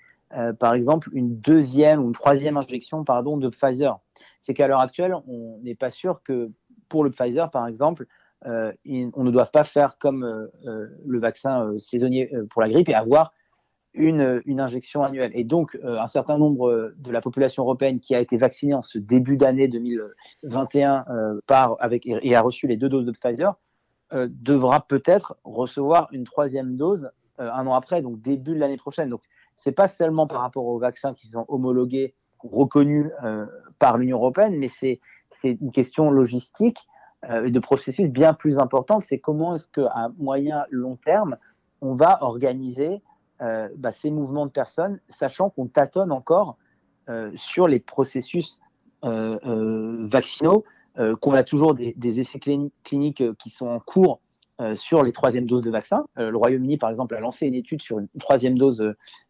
par 0.59 0.75
exemple, 0.75 1.09
une 1.13 1.39
deuxième 1.39 2.03
ou 2.03 2.09
une 2.09 2.15
troisième 2.15 2.57
injection 2.57 3.05
pardon, 3.05 3.37
de 3.37 3.49
Pfizer. 3.49 4.01
C'est 4.41 4.55
qu'à 4.55 4.67
l'heure 4.67 4.81
actuelle, 4.81 5.15
on 5.29 5.61
n'est 5.63 5.77
pas 5.77 5.93
sûr 5.93 6.21
que 6.25 6.51
pour 6.89 7.05
le 7.05 7.11
Pfizer, 7.11 7.49
par 7.49 7.69
exemple, 7.69 8.09
euh, 8.45 8.73
on 8.85 9.25
ne 9.25 9.31
doit 9.31 9.47
pas 9.47 9.65
faire 9.65 9.99
comme 9.99 10.25
euh, 10.25 10.47
euh, 10.67 10.87
le 11.07 11.19
vaccin 11.19 11.73
saisonnier 11.79 12.31
pour 12.51 12.63
la 12.63 12.69
grippe 12.69 12.89
et 12.89 12.95
avoir 12.95 13.33
une, 13.95 14.43
injection 14.61 15.03
annuelle. 15.03 15.31
Et 15.35 15.45
donc, 15.45 15.79
un 15.83 16.09
certain 16.09 16.37
nombre 16.37 16.93
de 16.99 17.11
la 17.11 17.23
population 17.23 17.63
européenne 17.63 17.99
qui 17.99 18.15
a 18.15 18.21
été 18.21 18.37
vaccinée 18.37 18.75
en 18.75 18.83
ce 18.83 18.99
début 18.99 19.39
d'année 19.39 19.69
2021 19.69 21.07
par, 21.47 21.77
avec, 21.81 22.07
et 22.07 22.37
a 22.37 22.43
reçu 22.43 22.67
les 22.67 22.77
deux 22.77 22.91
doses 22.91 23.07
de 23.07 23.13
Pfizer 23.13 23.55
devra 24.13 24.87
peut-être 24.87 25.39
recevoir 25.45 26.09
une 26.13 26.25
troisième 26.25 26.77
dose 26.77 27.11
un 27.39 27.67
an 27.67 27.73
après, 27.73 28.03
donc 28.03 28.21
début 28.21 28.53
de 28.53 28.61
l'année 28.61 28.77
prochaine. 28.77 29.09
Donc, 29.09 29.23
c'est 29.57 29.73
pas 29.73 29.89
seulement 29.89 30.27
par 30.27 30.43
rapport 30.43 30.67
aux 30.67 30.79
vaccins 30.79 31.15
qui 31.15 31.29
sont 31.29 31.47
homologués, 31.49 32.13
reconnus 32.41 33.11
par 33.79 33.97
l'Union 33.97 34.19
européenne, 34.19 34.59
mais 34.59 34.69
c'est 34.69 35.01
une 35.43 35.73
question 35.73 36.11
logistique 36.11 36.87
et 37.45 37.51
de 37.51 37.59
processus 37.59 38.09
bien 38.09 38.35
plus 38.35 38.59
importants, 38.59 39.01
c'est 39.01 39.19
comment 39.19 39.57
est-ce 39.57 39.69
qu'à 39.69 40.11
moyen 40.19 40.65
long 40.71 40.97
terme, 40.97 41.37
on 41.81 41.95
va 41.95 42.23
organiser 42.23 43.03
euh, 43.43 43.69
bah, 43.77 43.93
ces 43.93 44.11
mouvements 44.11 44.47
de 44.47 44.51
personnes, 44.51 45.01
sachant 45.09 45.51
qu'on 45.51 45.67
tâtonne 45.67 46.13
encore 46.13 46.57
euh, 47.09 47.31
sur 47.37 47.69
les 47.69 47.81
processus 47.81 48.61
vaccinaux, 49.03 50.65
qu'on 51.21 51.35
a 51.35 51.45
toujours 51.45 51.75
des, 51.75 51.95
essais 52.19 52.41
cliniques 52.41 53.23
qui 53.39 53.51
sont 53.51 53.69
en 53.69 53.79
cours 53.79 54.21
sur 54.75 55.05
les 55.05 55.13
troisièmes 55.13 55.47
doses 55.47 55.63
de 55.63 55.71
vaccin. 55.71 56.07
le 56.17 56.37
Royaume-Uni, 56.37 56.77
par 56.77 56.91
exemple, 56.91 57.15
a 57.15 57.21
lancé 57.21 57.47
une 57.47 57.55
étude 57.55 57.83
sur 57.83 58.01
une 58.01 58.09
troisième 58.19 58.59
dose 58.59 58.79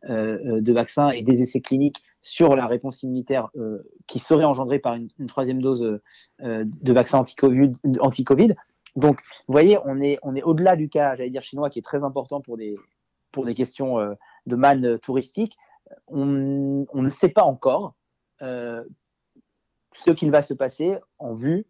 de 0.08 0.72
vaccin 0.72 1.10
et 1.10 1.22
des 1.22 1.42
essais 1.42 1.60
cliniques 1.60 2.02
sur 2.26 2.56
la 2.56 2.66
réponse 2.66 3.04
immunitaire 3.04 3.50
euh, 3.56 3.88
qui 4.08 4.18
serait 4.18 4.44
engendrée 4.44 4.80
par 4.80 4.94
une, 4.94 5.08
troisième 5.28 5.62
dose 5.62 6.00
euh, 6.42 6.64
de 6.66 6.92
vaccin 6.92 7.18
anti-Covid. 7.18 7.72
Anti 8.00 8.24
Donc, 8.96 9.20
vous 9.46 9.52
voyez, 9.52 9.78
on 9.84 10.00
est, 10.00 10.18
on 10.22 10.34
est 10.34 10.42
au-delà 10.42 10.74
du 10.74 10.88
cas, 10.88 11.14
j'allais 11.14 11.30
dire 11.30 11.42
chinois, 11.42 11.70
qui 11.70 11.78
est 11.78 11.82
très 11.82 12.02
important 12.02 12.40
pour 12.40 12.56
des, 12.56 12.74
pour 13.30 13.44
des 13.44 13.54
questions 13.54 14.00
euh, 14.00 14.14
de 14.46 14.56
manne 14.56 14.98
touristique. 14.98 15.56
On, 16.08 16.26
ne 16.26 17.08
sait 17.08 17.28
pas 17.28 17.44
encore 17.44 17.94
ce 18.40 20.10
qu'il 20.10 20.32
va 20.32 20.42
se 20.42 20.52
passer 20.52 20.98
en 21.20 21.32
vue 21.32 21.64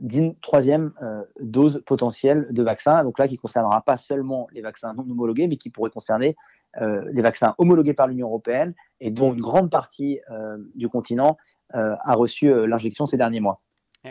d'une 0.00 0.34
troisième 0.40 0.92
dose 1.40 1.82
potentielle 1.86 2.46
de 2.50 2.62
vaccin. 2.62 3.02
Donc 3.04 3.18
là, 3.18 3.26
qui 3.26 3.38
concernera 3.38 3.80
pas 3.80 3.96
seulement 3.96 4.48
les 4.52 4.60
vaccins 4.60 4.92
non 4.92 5.02
homologués, 5.02 5.48
mais 5.48 5.56
qui 5.56 5.70
pourrait 5.70 5.90
concerner 5.90 6.36
euh, 6.82 7.02
les 7.10 7.22
vaccins 7.22 7.54
homologués 7.56 7.94
par 7.94 8.06
l'Union 8.06 8.26
européenne 8.26 8.74
et 9.00 9.10
dont 9.10 9.32
une 9.32 9.40
grande 9.40 9.70
partie 9.70 10.20
euh, 10.30 10.58
du 10.74 10.88
continent 10.88 11.38
euh, 11.74 11.94
a 12.00 12.14
reçu 12.14 12.52
l'injection 12.66 13.06
ces 13.06 13.16
derniers 13.16 13.40
mois. 13.40 13.62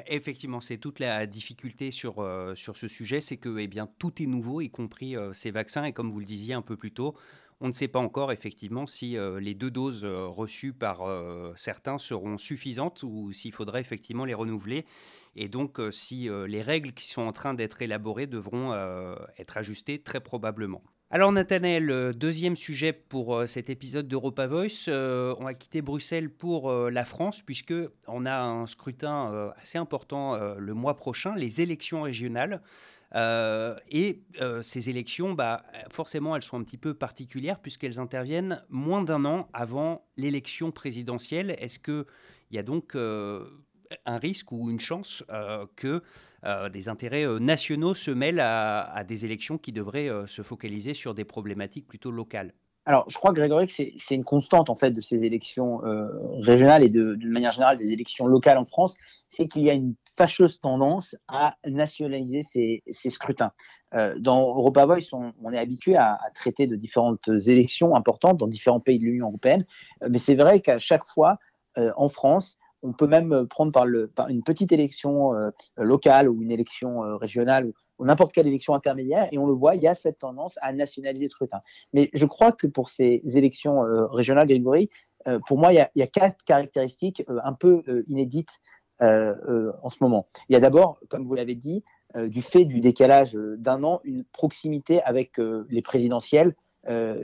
Effectivement, 0.08 0.60
c'est 0.60 0.78
toute 0.78 1.00
la 1.00 1.26
difficulté 1.26 1.90
sur, 1.90 2.16
sur 2.54 2.76
ce 2.76 2.90
sujet, 2.90 3.22
c'est 3.22 3.38
que 3.38 3.58
eh 3.60 3.68
bien, 3.68 3.88
tout 3.98 4.22
est 4.22 4.26
nouveau, 4.26 4.60
y 4.60 4.70
compris 4.70 5.16
ces 5.32 5.52
vaccins, 5.52 5.86
et 5.86 5.94
comme 5.94 6.10
vous 6.10 6.20
le 6.20 6.26
disiez 6.26 6.54
un 6.54 6.62
peu 6.62 6.76
plus 6.76 6.92
tôt, 6.92 7.16
on 7.62 7.70
ne 7.70 7.72
sait 7.72 7.88
pas 7.88 8.00
encore 8.00 8.34
effectivement 8.34 8.88
si 8.88 9.16
les 9.40 9.54
deux 9.54 9.72
doses 9.72 10.04
reçues 10.04 10.74
par 10.74 11.04
certains 11.56 11.98
seront 11.98 12.38
suffisantes 12.38 13.04
ou 13.04 13.32
s'il 13.32 13.54
faudrait 13.54 13.80
effectivement 13.80 14.26
les 14.26 14.34
renouveler. 14.34 14.86
Et 15.36 15.50
donc 15.50 15.80
si 15.92 16.30
les 16.48 16.62
règles 16.62 16.94
qui 16.94 17.08
sont 17.08 17.22
en 17.22 17.34
train 17.34 17.54
d'être 17.54 17.82
élaborées 17.82 18.28
devront 18.28 18.74
être 19.38 19.58
ajustées 19.58 20.00
très 20.00 20.22
probablement. 20.22 20.82
Alors 21.12 21.32
Nathanaël, 21.32 22.14
deuxième 22.16 22.56
sujet 22.56 22.92
pour 22.92 23.36
euh, 23.36 23.46
cet 23.46 23.70
épisode 23.70 24.08
d'Europa 24.08 24.48
Voice. 24.48 24.88
Euh, 24.88 25.36
on 25.40 25.44
va 25.44 25.54
quitter 25.54 25.84
Bruxelles 25.84 26.32
pour 26.32 26.72
euh, 26.72 26.90
la 26.90 27.06
France 27.06 27.44
puisque 27.44 27.76
on 28.08 28.26
a 28.26 28.42
un 28.42 28.66
scrutin 28.66 29.54
assez 29.62 29.78
important 29.78 30.38
le 30.58 30.74
mois 30.74 30.96
prochain, 30.98 31.36
les 31.36 31.62
élections 31.62 32.02
régionales. 32.02 32.62
et 33.14 34.24
ces 34.62 34.90
élections, 34.90 35.34
bah, 35.34 35.64
forcément, 35.90 36.36
elles 36.36 36.44
sont 36.44 36.60
un 36.60 36.64
petit 36.64 36.78
peu 36.78 36.94
particulières 36.94 37.60
puisqu'elles 37.60 38.00
interviennent 38.00 38.62
moins 38.70 39.04
d'un 39.04 39.26
an 39.26 39.48
avant 39.54 40.06
l'élection 40.18 40.72
présidentielle. 40.72 41.56
Est-ce 41.60 41.80
qu'il 41.80 42.06
y 42.52 42.58
a 42.58 42.64
donc 42.64 42.96
un 44.06 44.18
risque 44.18 44.52
ou 44.52 44.70
une 44.70 44.80
chance 44.80 45.24
que 45.76 46.02
euh, 46.46 46.70
des 46.70 46.90
intérêts 46.90 47.26
euh, 47.26 47.40
nationaux 47.40 47.96
se 47.96 48.12
mêlent 48.12 48.40
à, 48.40 49.04
des 49.08 49.26
élections 49.26 49.58
qui 49.58 49.72
devraient 49.72 50.10
euh, 50.10 50.28
se 50.28 50.44
focaliser 50.44 50.94
sur 50.94 51.16
des 51.16 51.26
problématiques 51.26 51.88
plutôt 51.88 52.12
locales. 52.12 52.54
alors, 52.88 53.10
je 53.10 53.18
crois, 53.18 53.34
Grégory, 53.34 53.66
que 53.66 53.74
c'est 53.74 54.16
une 54.16 54.24
constante 54.24 54.70
en 54.70 54.76
fait 54.76 54.92
de 54.92 55.02
ces 55.02 55.24
élections 55.24 55.84
euh, 55.86 56.08
régionales 56.42 56.84
et 56.84 56.90
d'une 56.90 57.32
manière 57.32 57.52
générale 57.52 57.80
des 57.80 57.92
élections 57.92 58.28
locales 58.28 58.60
en 58.60 58.66
France, 58.66 58.96
c'est 59.28 59.48
qu'il 59.48 59.64
y 59.64 59.72
a 59.72 59.74
une 59.74 59.96
fâcheuse 60.16 60.60
tendance 60.60 61.16
à 61.28 61.56
nationaliser 61.66 62.44
ces, 62.44 63.10
scrutins. 63.10 63.52
Euh, 63.96 64.14
dans 64.20 64.56
Europa 64.56 64.86
Voice, 64.86 65.10
on, 65.14 65.52
est 65.52 65.58
habitué 65.58 65.96
à, 65.96 66.20
traiter 66.36 66.68
de 66.68 66.76
différentes 66.76 67.28
élections 67.48 67.96
importantes 67.96 68.38
dans 68.38 68.48
différents 68.48 68.80
pays 68.80 69.00
de 69.00 69.06
l'Union 69.06 69.30
européenne, 69.30 69.66
euh, 70.04 70.08
mais 70.12 70.20
c'est 70.20 70.36
vrai 70.36 70.60
qu'à 70.60 70.78
chaque 70.78 71.06
fois, 71.06 71.40
euh, 71.80 71.92
en 71.98 72.08
France, 72.08 72.60
on 72.86 72.94
peut 72.94 73.08
même 73.08 73.48
prendre 73.48 73.72
par, 73.72 73.86
une 74.30 74.44
petite 74.44 74.72
élection 74.72 75.34
euh, 75.34 75.50
locale 75.78 76.30
ou 76.30 76.42
une 76.42 76.52
élection 76.52 77.18
régionale 77.18 77.72
n'importe 78.04 78.34
quelle 78.34 78.48
élection 78.48 78.74
intermédiaire, 78.74 79.28
et 79.32 79.38
on 79.38 79.48
le 79.48 79.54
voit, 79.54 79.76
il 79.76 79.82
y 79.82 79.88
a 79.88 79.96
cette 79.96 80.20
tendance 80.20 80.58
à 80.62 80.74
nationaliser 80.74 81.26
le 81.26 81.30
scrutin. 81.30 81.62
Mais 81.94 82.10
je 82.14 82.26
crois 82.26 82.52
que 82.52 82.68
pour 82.68 82.90
ces 82.90 83.22
élections 83.24 83.84
euh, 83.84 84.08
régionales, 84.08 84.48
Grégory, 84.48 84.90
euh, 85.28 85.40
pour 85.48 85.58
moi, 85.58 85.74
il 85.74 85.88
y, 85.96 86.02
a, 86.02 86.08
quatre 86.08 86.44
caractéristiques 86.46 87.24
euh, 87.30 87.40
un 87.44 87.54
peu 87.54 87.84
inédites 88.08 88.62
en 89.02 89.90
ce 89.90 89.98
moment. 90.00 90.28
Il 90.48 90.54
y 90.54 90.56
a 90.56 90.62
d'abord, 90.62 91.00
comme 91.10 91.26
vous 91.28 91.36
l'avez 91.36 91.56
dit, 91.56 91.84
du 92.16 92.42
fait 92.42 92.64
du 92.64 92.80
décalage 92.80 93.34
d'un 93.34 93.84
an, 93.84 94.00
une 94.06 94.24
proximité 94.24 95.02
avec 95.04 95.34
les 95.38 95.82
présidentielles 95.82 96.56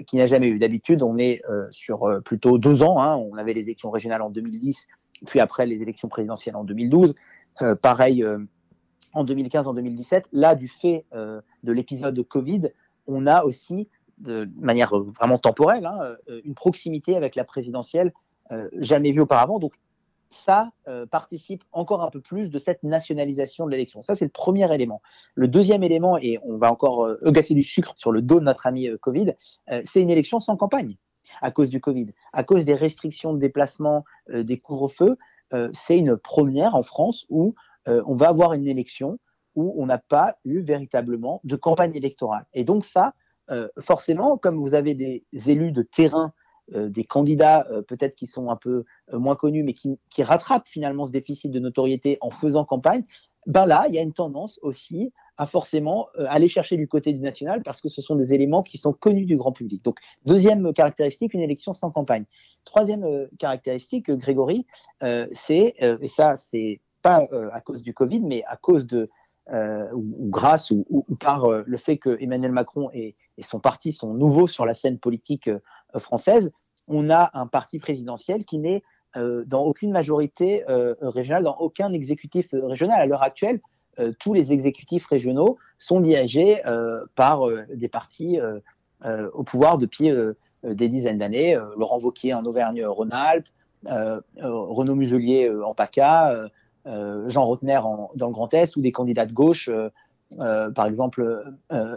qui 0.05 0.17
n'a 0.17 0.25
jamais 0.25 0.47
eu. 0.47 0.59
D'habitude, 0.59 1.01
on 1.01 1.17
est 1.17 1.41
sur 1.69 2.21
plutôt 2.25 2.57
deux 2.57 2.83
ans. 2.83 2.99
Hein. 2.99 3.15
On 3.15 3.37
avait 3.37 3.53
les 3.53 3.61
élections 3.61 3.89
régionales 3.89 4.21
en 4.21 4.29
2010, 4.29 4.89
puis 5.25 5.39
après 5.39 5.65
les 5.65 5.81
élections 5.81 6.07
présidentielles 6.07 6.55
en 6.55 6.63
2012. 6.63 7.15
pareil 7.81 8.25
en 9.13 9.23
2015, 9.23 9.67
en 9.67 9.73
2017. 9.73 10.25
Là, 10.31 10.55
du 10.55 10.67
fait 10.67 11.05
euh, 11.13 11.41
de 11.63 11.71
l'épisode 11.71 12.13
de 12.13 12.21
Covid, 12.21 12.69
on 13.07 13.27
a 13.27 13.43
aussi, 13.43 13.87
de 14.19 14.47
manière 14.59 14.93
vraiment 14.95 15.37
temporelle, 15.37 15.85
hein, 15.85 16.15
euh, 16.29 16.41
une 16.45 16.55
proximité 16.55 17.15
avec 17.15 17.35
la 17.35 17.43
présidentielle 17.43 18.13
euh, 18.51 18.69
jamais 18.77 19.11
vue 19.11 19.21
auparavant. 19.21 19.59
Donc, 19.59 19.73
ça 20.29 20.71
participe 21.11 21.65
encore 21.73 22.03
un 22.03 22.09
peu 22.09 22.21
plus 22.21 22.49
de 22.49 22.57
cette 22.57 22.83
nationalisation 22.83 23.65
de 23.65 23.71
l'élection. 23.71 24.01
Ça, 24.01 24.15
c'est 24.15 24.23
le 24.23 24.31
premier 24.31 24.73
élément. 24.73 25.01
Le 25.35 25.49
deuxième 25.49 25.83
élément, 25.83 26.17
et 26.17 26.39
on 26.45 26.55
va 26.55 26.71
encore 26.71 27.05
gasser 27.25 27.53
du 27.53 27.63
sucre 27.63 27.91
sur 27.97 28.13
le 28.13 28.21
dos 28.21 28.39
de 28.39 28.45
notre 28.45 28.65
ami 28.65 28.87
Covid, 29.01 29.33
c'est 29.83 30.01
une 30.01 30.09
élection 30.09 30.39
sans 30.39 30.55
campagne 30.55 30.95
à 31.41 31.51
cause 31.51 31.69
du 31.69 31.79
Covid, 31.79 32.07
à 32.33 32.43
cause 32.43 32.65
des 32.65 32.75
restrictions 32.75 33.33
de 33.33 33.39
déplacement, 33.39 34.05
des 34.31 34.57
couvre-feux. 34.57 35.17
c'est 35.73 35.97
une 35.97 36.17
première 36.17 36.75
en 36.75 36.83
France 36.83 37.25
où 37.29 37.55
euh, 37.87 38.03
on 38.05 38.13
va 38.13 38.29
avoir 38.29 38.53
une 38.53 38.67
élection 38.67 39.19
où 39.55 39.73
on 39.77 39.85
n'a 39.85 39.97
pas 39.97 40.37
eu 40.45 40.61
véritablement 40.61 41.41
de 41.43 41.55
campagne 41.55 41.95
électorale. 41.95 42.45
Et 42.53 42.63
donc 42.63 42.85
ça, 42.85 43.13
euh, 43.49 43.67
forcément, 43.79 44.37
comme 44.37 44.57
vous 44.57 44.73
avez 44.73 44.93
des 44.95 45.25
élus 45.47 45.71
de 45.71 45.81
terrain, 45.81 46.33
euh, 46.73 46.89
des 46.89 47.03
candidats 47.03 47.67
peut-être 47.87 48.15
qui 48.15 48.27
sont 48.27 48.49
un 48.49 48.55
peu 48.55 48.85
moins 49.11 49.35
connus, 49.35 49.63
mais 49.63 49.73
qui, 49.73 49.97
rattrapent 50.19 50.67
finalement 50.67 51.05
ce 51.05 51.11
déficit 51.11 51.51
de 51.51 51.59
notoriété 51.59 52.17
en 52.21 52.29
faisant 52.29 52.63
campagne, 52.63 53.03
ben 53.47 53.65
là, 53.65 53.85
il 53.89 53.95
y 53.95 53.99
a 53.99 54.03
une 54.03 54.13
tendance 54.13 54.59
aussi 54.61 55.11
forcément 55.47 56.07
aller 56.27 56.47
chercher 56.47 56.77
du 56.77 56.87
côté 56.87 57.13
du 57.13 57.19
national 57.19 57.63
parce 57.63 57.81
que 57.81 57.89
ce 57.89 58.01
sont 58.01 58.15
des 58.15 58.33
éléments 58.33 58.63
qui 58.63 58.77
sont 58.77 58.93
connus 58.93 59.25
du 59.25 59.37
grand 59.37 59.51
public. 59.51 59.83
Donc, 59.83 59.97
deuxième 60.25 60.73
caractéristique, 60.73 61.33
une 61.33 61.41
élection 61.41 61.73
sans 61.73 61.91
campagne. 61.91 62.25
Troisième 62.65 63.27
caractéristique, 63.39 64.11
Grégory, 64.11 64.65
c'est, 65.31 65.75
et 65.79 66.07
ça 66.07 66.35
c'est 66.37 66.81
pas 67.01 67.25
euh, 67.33 67.49
à 67.51 67.61
cause 67.61 67.81
du 67.81 67.93
Covid, 67.93 68.21
mais 68.21 68.43
à 68.45 68.55
cause 68.55 68.87
de, 68.87 69.09
euh, 69.51 69.91
ou, 69.93 70.29
grâce 70.29 70.71
ou, 70.71 71.05
par 71.19 71.45
euh, 71.45 71.63
le 71.65 71.77
fait 71.77 71.97
que 71.97 72.17
Emmanuel 72.21 72.51
Macron 72.51 72.89
et, 72.93 73.15
son 73.41 73.59
parti 73.59 73.91
sont 73.91 74.13
nouveaux 74.13 74.47
sur 74.47 74.65
la 74.65 74.73
scène 74.73 74.99
politique 74.99 75.49
française, 75.97 76.51
on 76.87 77.09
a 77.09 77.31
un 77.33 77.47
parti 77.47 77.79
présidentiel 77.79 78.45
qui 78.45 78.59
n'est 78.59 78.83
dans 79.15 79.63
aucune 79.63 79.91
majorité 79.91 80.63
régionale, 81.01 81.43
dans 81.43 81.57
aucun 81.57 81.91
exécutif 81.91 82.49
régional. 82.53 83.01
À 83.01 83.05
l'heure 83.07 83.23
actuelle, 83.23 83.59
tous 84.19 84.33
les 84.33 84.51
exécutifs 84.51 85.05
régionaux 85.05 85.57
sont 85.77 85.99
dirigés 85.99 86.61
par 87.15 87.43
des 87.73 87.87
partis 87.87 88.39
au 89.03 89.43
pouvoir 89.43 89.77
depuis 89.77 90.11
des 90.63 90.87
dizaines 90.89 91.17
d'années. 91.17 91.59
Laurent 91.77 91.99
Wauquiez 91.99 92.33
en 92.33 92.45
Auvergne-Rhône-Alpes, 92.45 93.47
Renaud 93.85 94.95
Muselier 94.95 95.49
en 95.49 95.73
PACA, 95.73 96.49
euh, 96.87 97.29
Jean 97.29 97.45
Rotner 97.45 97.79
dans 98.15 98.27
le 98.27 98.33
Grand 98.33 98.53
Est 98.53 98.75
ou 98.75 98.81
des 98.81 98.91
candidats 98.91 99.25
de 99.25 99.33
gauche, 99.33 99.69
euh, 99.69 99.89
euh, 100.39 100.71
par 100.71 100.85
exemple 100.85 101.43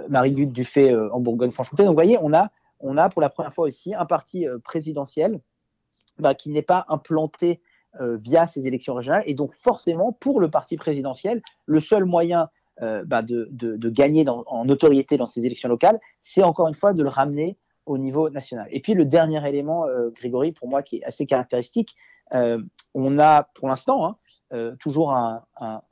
Marie-Lutte 0.09 0.53
Dufay 0.53 0.95
en 0.95 1.21
Bourgogne-Franche-Comté. 1.21 1.85
Donc 1.85 1.93
vous 1.93 1.97
voyez, 1.97 2.19
on 2.21 2.33
a, 2.33 2.51
on 2.81 2.97
a 2.97 3.09
pour 3.09 3.23
la 3.23 3.31
première 3.31 3.55
fois 3.55 3.67
aussi 3.67 3.95
un 3.95 4.07
parti 4.07 4.47
présidentiel 4.65 5.41
bah, 6.19 6.35
qui 6.35 6.51
n'est 6.51 6.63
pas 6.63 6.85
implanté 6.89 7.61
via 8.01 8.47
ces 8.47 8.67
élections 8.67 8.95
régionales. 8.95 9.23
Et 9.27 9.35
donc 9.35 9.55
forcément, 9.55 10.13
pour 10.13 10.41
le 10.41 10.51
parti 10.51 10.77
présidentiel, 10.77 11.43
le 11.67 11.81
seul 11.81 12.05
moyen 12.05 12.49
bah, 12.81 13.23
de, 13.23 13.49
de, 13.53 13.91
gagner 13.91 14.25
en 14.29 14.65
notoriété 14.65 15.17
dans 15.17 15.27
ces 15.27 15.47
élections 15.47 15.69
locales, 15.69 16.01
c'est 16.21 16.43
encore 16.43 16.69
une 16.69 16.75
fois 16.75 16.93
de 16.93 17.03
le 17.03 17.09
ramener 17.09 17.57
au 17.87 17.99
niveau 17.99 18.31
national. 18.31 18.67
Et 18.71 18.81
puis 18.81 18.95
le 18.95 19.05
dernier 19.05 19.47
élément, 19.49 19.87
Grégory, 20.15 20.53
pour 20.53 20.69
moi, 20.69 20.83
qui 20.83 20.97
est 20.97 21.05
assez 21.05 21.27
caractéristique, 21.27 21.95
on 22.33 23.19
a 23.19 23.45
pour 23.55 23.69
l'instant 23.69 24.07
hein, 24.07 24.17
euh, 24.53 24.77
toujours 24.77 25.13
un, 25.13 25.43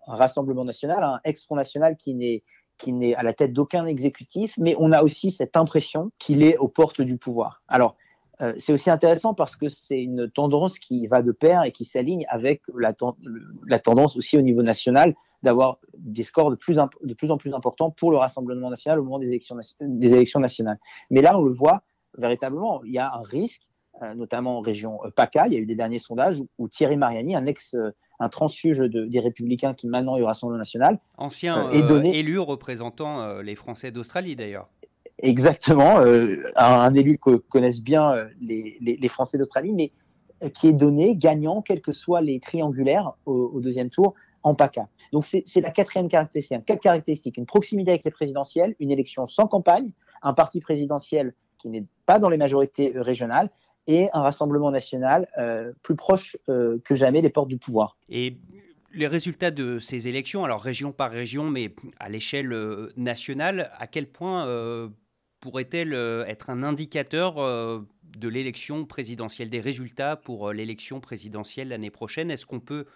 rassemblement 0.06 0.64
national, 0.64 1.02
un 1.02 1.20
ex-front 1.24 1.56
national 1.56 1.96
qui 1.96 2.14
n'est 2.14 2.42
qui 2.78 2.92
n'est 2.92 3.14
à 3.14 3.22
la 3.22 3.32
tête 3.32 3.52
d'aucun 3.52 3.86
exécutif, 3.86 4.54
mais 4.58 4.74
on 4.78 4.92
a 4.92 5.02
aussi 5.02 5.30
cette 5.30 5.56
impression 5.56 6.10
qu'il 6.18 6.42
est 6.42 6.56
aux 6.58 6.68
portes 6.68 7.00
du 7.00 7.16
pouvoir. 7.16 7.62
Alors, 7.68 7.96
euh, 8.42 8.52
c'est 8.58 8.72
aussi 8.72 8.90
intéressant 8.90 9.34
parce 9.34 9.56
que 9.56 9.68
c'est 9.68 10.02
une 10.02 10.30
tendance 10.30 10.78
qui 10.78 11.06
va 11.06 11.22
de 11.22 11.32
pair 11.32 11.62
et 11.62 11.72
qui 11.72 11.84
s'aligne 11.84 12.24
avec 12.28 12.62
la, 12.74 12.94
la, 13.66 13.78
tendance 13.78 14.16
aussi 14.16 14.36
au 14.36 14.42
niveau 14.42 14.62
national 14.62 15.14
d'avoir 15.42 15.78
des 15.96 16.22
scores 16.22 16.50
de 16.50 16.56
plus, 16.56 16.78
de 17.02 17.14
plus 17.14 17.30
en 17.30 17.36
plus 17.36 17.54
importants 17.54 17.90
pour 17.90 18.10
le 18.10 18.16
Rassemblement 18.16 18.70
national 18.70 19.00
au 19.00 19.04
moment 19.04 19.18
des 19.18 19.28
élections, 19.28 19.56
des 19.80 20.14
élections 20.14 20.40
nationales. 20.40 20.78
Mais 21.10 21.22
là, 21.22 21.38
on 21.38 21.42
le 21.42 21.52
voit 21.52 21.82
véritablement, 22.18 22.82
il 22.84 22.92
y 22.92 22.98
a 22.98 23.14
un 23.14 23.22
risque 23.22 23.62
euh, 24.02 24.14
notamment 24.14 24.58
en 24.58 24.60
région 24.60 24.98
euh, 25.04 25.10
PACA. 25.10 25.46
Il 25.46 25.52
y 25.52 25.56
a 25.56 25.60
eu 25.60 25.66
des 25.66 25.74
derniers 25.74 25.98
sondages 25.98 26.42
où, 26.58 26.66
Thierry 26.66 26.96
Mariani, 26.96 27.36
un 27.36 27.44
ex, 27.44 27.74
euh, 27.74 27.90
un 28.20 28.28
transfuge 28.30 28.78
des 28.78 29.20
Républicains 29.20 29.74
qui 29.74 29.86
maintenant 29.86 30.16
est 30.16 30.22
au 30.22 30.26
Rassemblement 30.26 30.58
national, 30.58 30.98
ancien 31.18 31.70
élu 31.70 32.38
représentant 32.38 33.40
les 33.40 33.54
Français 33.54 33.90
d'Australie 33.90 34.34
d'ailleurs. 34.34 34.68
Exactement, 35.22 36.00
un, 36.56 36.94
élu 36.94 37.18
que 37.18 37.36
connaissent 37.36 37.80
bien 37.80 38.28
les, 38.40 38.76
les, 38.80 39.08
Français 39.08 39.38
d'Australie, 39.38 39.72
mais 39.72 39.92
qui 40.50 40.68
est 40.68 40.72
donné 40.72 41.16
gagnant, 41.16 41.62
quels 41.62 41.80
que 41.80 41.92
soient 41.92 42.20
les 42.20 42.40
triangulaires 42.40 43.12
au, 43.26 43.60
deuxième 43.60 43.88
tour, 43.88 44.14
en 44.42 44.56
PACA. 44.56 44.88
Donc 45.12 45.24
c'est 45.24 45.60
la 45.60 45.70
quatrième 45.70 46.08
caractéristique. 46.08 46.64
Quatre 46.64 46.82
caractéristiques 46.82 47.36
une 47.36 47.46
proximité 47.46 47.92
avec 47.92 48.04
les 48.04 48.10
présidentielles, 48.10 48.74
une 48.80 48.90
élection 48.90 49.28
sans 49.28 49.46
campagne, 49.46 49.92
un 50.22 50.34
parti 50.34 50.60
présidentiel 50.60 51.34
qui 51.58 51.68
n'est 51.68 51.84
pas 52.06 52.18
dans 52.18 52.28
les 52.28 52.36
majorités 52.36 52.92
régionales, 52.96 53.48
et 53.86 54.08
un 54.12 54.22
rassemblement 54.22 54.70
national 54.70 55.28
euh, 55.38 55.72
plus 55.82 55.96
proche 55.96 56.36
euh, 56.48 56.78
que 56.84 56.94
jamais 56.94 57.22
des 57.22 57.30
portes 57.30 57.48
du 57.48 57.58
pouvoir. 57.58 57.96
Et 58.08 58.36
les 58.94 59.06
résultats 59.06 59.50
de 59.50 59.78
ces 59.78 60.08
élections, 60.08 60.44
alors 60.44 60.60
région 60.60 60.92
par 60.92 61.10
région, 61.10 61.44
mais 61.44 61.74
à 61.98 62.08
l'échelle 62.08 62.52
euh, 62.52 62.90
nationale, 62.96 63.70
à 63.78 63.86
quel 63.86 64.06
point 64.06 64.46
pourrait-elle 65.42 65.92
être 66.26 66.48
un 66.48 66.62
indicateur 66.62 67.34
de 67.34 68.28
l'élection 68.28 68.86
présidentielle, 68.86 69.50
des 69.50 69.60
résultats 69.60 70.16
pour 70.16 70.52
l'élection 70.52 71.00
présidentielle 71.00 71.68
l'année 71.68 71.90
prochaine? 71.90 72.30
Est-ce 72.30 72.46
qu'on 72.46 72.60
peut 72.60 72.86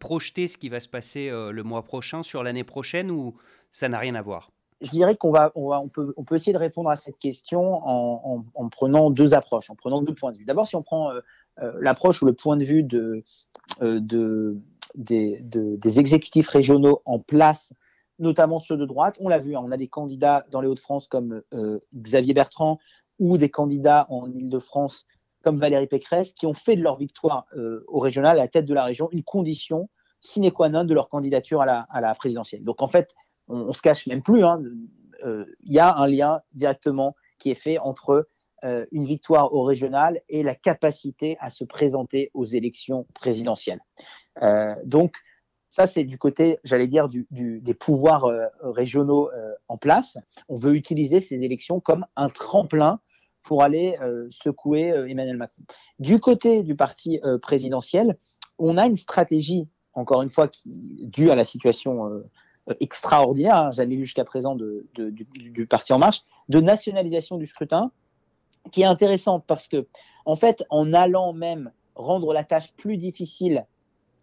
projeter 0.00 0.48
ce 0.48 0.56
qui 0.56 0.68
va 0.68 0.80
se 0.80 0.88
passer 0.88 1.30
le 1.30 1.62
mois 1.62 1.84
prochain 1.84 2.24
sur 2.24 2.42
l'année 2.42 2.64
prochaine 2.64 3.10
ou 3.10 3.36
ça 3.70 3.88
n'a 3.88 3.98
rien 3.98 4.16
à 4.16 4.22
voir? 4.22 4.50
Je 4.82 4.90
dirais 4.90 5.16
qu'on 5.16 5.30
va, 5.30 5.52
on, 5.54 5.88
peut, 5.88 6.12
essayer 6.32 6.52
de 6.52 6.58
répondre 6.58 6.90
à 6.90 6.96
cette 6.96 7.18
question 7.18 7.74
en, 7.86 8.44
en, 8.54 8.68
prenant 8.68 9.10
deux 9.10 9.32
approches, 9.32 9.70
en 9.70 9.76
prenant 9.76 10.02
deux 10.02 10.14
points 10.14 10.32
de 10.32 10.38
vue. 10.38 10.44
D'abord, 10.44 10.66
si 10.66 10.74
on 10.74 10.82
prend 10.82 11.12
euh, 11.12 11.20
euh, 11.62 11.72
l'approche 11.80 12.20
ou 12.20 12.26
le 12.26 12.32
point 12.32 12.56
de 12.56 12.64
vue 12.64 12.82
de, 12.82 13.22
euh, 13.80 14.00
de, 14.00 14.58
des, 14.96 15.38
des, 15.40 15.98
exécutifs 16.00 16.48
régionaux 16.48 17.00
en 17.04 17.20
place, 17.20 17.72
notamment 18.22 18.58
ceux 18.58 18.78
de 18.78 18.86
droite, 18.86 19.16
on 19.20 19.28
l'a 19.28 19.38
vu, 19.38 19.54
hein, 19.54 19.60
on 19.62 19.70
a 19.70 19.76
des 19.76 19.88
candidats 19.88 20.44
dans 20.50 20.60
les 20.60 20.68
Hauts-de-France 20.68 21.08
comme 21.08 21.42
Xavier 21.94 22.32
Bertrand 22.32 22.78
ou 23.18 23.36
des 23.36 23.50
candidats 23.50 24.06
en 24.08 24.30
Ile-de-France 24.32 25.04
comme 25.42 25.58
Valérie 25.58 25.86
Pécresse 25.86 26.32
qui 26.32 26.46
ont 26.46 26.54
fait 26.54 26.76
de 26.76 26.82
leur 26.82 26.96
victoire 26.96 27.46
au 27.88 27.98
régional, 27.98 28.38
à 28.38 28.42
la 28.42 28.48
tête 28.48 28.64
de 28.64 28.74
la 28.74 28.84
région, 28.84 29.08
une 29.12 29.22
condition 29.24 29.88
sine 30.22 30.50
qua 30.50 30.68
non 30.68 30.84
de 30.84 30.94
leur 30.94 31.08
candidature 31.08 31.60
à 31.60 31.66
la, 32.00 32.14
présidentielle. 32.14 32.64
Donc 32.64 32.80
en 32.80 32.88
fait, 32.88 33.14
on, 33.48 33.66
ne 33.66 33.72
se 33.72 33.82
cache 33.82 34.06
même 34.06 34.22
plus, 34.22 34.44
hein, 34.44 34.62
euh, 35.24 35.44
il 35.60 35.72
y 35.72 35.78
a 35.78 35.94
un 35.96 36.06
lien 36.06 36.40
directement 36.52 37.14
qui 37.38 37.50
est 37.50 37.60
fait 37.60 37.78
entre 37.78 38.28
euh, 38.64 38.86
une 38.92 39.04
victoire 39.04 39.52
au 39.52 39.64
régional 39.64 40.20
et 40.28 40.42
la 40.42 40.54
capacité 40.54 41.36
à 41.40 41.50
se 41.50 41.64
présenter 41.64 42.30
aux 42.34 42.44
élections 42.44 43.06
présidentielles. 43.14 43.80
Euh, 44.42 44.74
donc, 44.84 45.14
ça, 45.72 45.86
c'est 45.88 46.04
du 46.04 46.18
côté, 46.18 46.58
j'allais 46.62 46.86
dire, 46.86 47.08
des 47.08 47.74
pouvoirs 47.74 48.30
régionaux 48.62 49.30
en 49.68 49.78
place. 49.78 50.18
On 50.50 50.58
veut 50.58 50.74
utiliser 50.74 51.20
ces 51.20 51.42
élections 51.42 51.80
comme 51.80 52.04
un 52.14 52.28
tremplin 52.28 53.00
pour 53.42 53.62
aller 53.62 53.96
secouer 54.30 54.88
Emmanuel 55.08 55.38
Macron. 55.38 55.62
Du 55.98 56.20
côté 56.20 56.62
du 56.62 56.76
parti 56.76 57.20
présidentiel, 57.40 58.18
on 58.58 58.76
a 58.76 58.86
une 58.86 58.96
stratégie, 58.96 59.66
encore 59.94 60.20
une 60.20 60.28
fois, 60.28 60.46
qui 60.46 61.08
due 61.08 61.30
à 61.30 61.36
la 61.36 61.44
situation 61.44 62.22
extraordinaire, 62.80 63.56
hein, 63.56 63.72
jamais 63.72 63.96
jusqu'à 63.96 64.24
présent 64.24 64.54
de, 64.54 64.86
du, 64.94 65.26
du, 65.34 65.66
parti 65.66 65.92
En 65.92 65.98
Marche, 65.98 66.22
de 66.48 66.60
nationalisation 66.60 67.36
du 67.38 67.46
scrutin, 67.46 67.90
qui 68.70 68.82
est 68.82 68.86
intéressante 68.86 69.44
parce 69.46 69.68
que, 69.68 69.86
en 70.26 70.36
fait, 70.36 70.64
en 70.70 70.92
allant 70.92 71.32
même 71.32 71.72
rendre 71.94 72.32
la 72.32 72.44
tâche 72.44 72.72
plus 72.74 72.96
difficile 72.96 73.66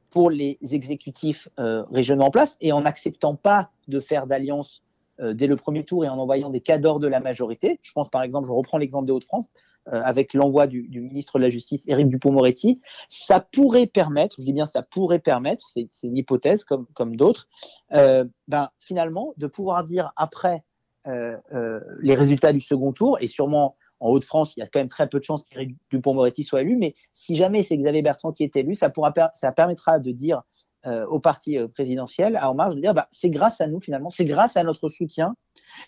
pour 0.09 0.29
les 0.29 0.57
exécutifs 0.71 1.49
euh, 1.59 1.83
régionaux 1.91 2.25
en 2.25 2.31
place 2.31 2.57
et 2.61 2.71
en 2.71 2.81
n'acceptant 2.81 3.35
pas 3.35 3.69
de 3.87 3.99
faire 3.99 4.27
d'alliance 4.27 4.83
euh, 5.19 5.33
dès 5.33 5.47
le 5.47 5.55
premier 5.55 5.83
tour 5.83 6.05
et 6.05 6.09
en 6.09 6.17
envoyant 6.17 6.49
des 6.49 6.61
cadors 6.61 6.99
de 6.99 7.07
la 7.07 7.19
majorité. 7.19 7.79
Je 7.81 7.91
pense 7.91 8.09
par 8.09 8.23
exemple, 8.23 8.47
je 8.47 8.51
reprends 8.51 8.77
l'exemple 8.77 9.05
des 9.05 9.11
Hauts-de-France, 9.11 9.49
euh, 9.87 10.01
avec 10.03 10.33
l'envoi 10.33 10.67
du, 10.67 10.87
ministre 10.89 11.39
de 11.39 11.43
la 11.43 11.49
Justice, 11.49 11.83
Éric 11.87 12.07
Dupont-Moretti, 12.09 12.81
ça 13.07 13.39
pourrait 13.39 13.87
permettre, 13.87 14.35
je 14.39 14.45
dis 14.45 14.53
bien 14.53 14.65
ça 14.65 14.81
pourrait 14.81 15.19
permettre, 15.19 15.69
c'est 15.73 15.89
une 16.03 16.17
hypothèse 16.17 16.63
comme, 16.63 16.85
comme 16.93 17.15
d'autres, 17.15 17.47
ben, 17.91 18.69
finalement 18.79 19.33
de 19.37 19.47
pouvoir 19.47 19.83
dire 19.85 20.11
après 20.15 20.63
les 21.05 22.13
résultats 22.13 22.53
du 22.53 22.59
second 22.59 22.91
tour 22.91 23.17
et 23.19 23.27
sûrement 23.27 23.75
en 23.99 24.09
Haute-France, 24.09 24.55
il 24.55 24.61
y 24.61 24.63
a 24.63 24.67
quand 24.67 24.79
même 24.79 24.89
très 24.89 25.07
peu 25.07 25.19
de 25.19 25.23
chances 25.23 25.45
qu'Éric 25.45 25.75
Dupont-Moretti 25.91 26.43
soit 26.43 26.61
élu, 26.61 26.77
mais 26.77 26.95
si 27.13 27.35
jamais 27.35 27.63
c'est 27.63 27.77
Xavier 27.77 28.01
Bertrand 28.01 28.31
qui 28.31 28.43
est 28.43 28.55
élu, 28.55 28.75
ça, 28.75 28.89
permettra 28.89 29.99
de 29.99 30.11
dire 30.11 30.43
euh, 30.85 31.05
au 31.07 31.19
parti 31.19 31.57
euh, 31.57 31.67
présidentiel, 31.67 32.37
à 32.37 32.49
En 32.49 32.55
de 32.55 32.79
dire 32.79 32.93
bah, 32.93 33.07
c'est 33.11 33.29
grâce 33.29 33.59
à 33.61 33.67
nous 33.67 33.81
finalement, 33.81 34.09
c'est 34.09 34.25
grâce 34.25 34.55
à 34.57 34.63
notre 34.63 34.89
soutien 34.89 35.35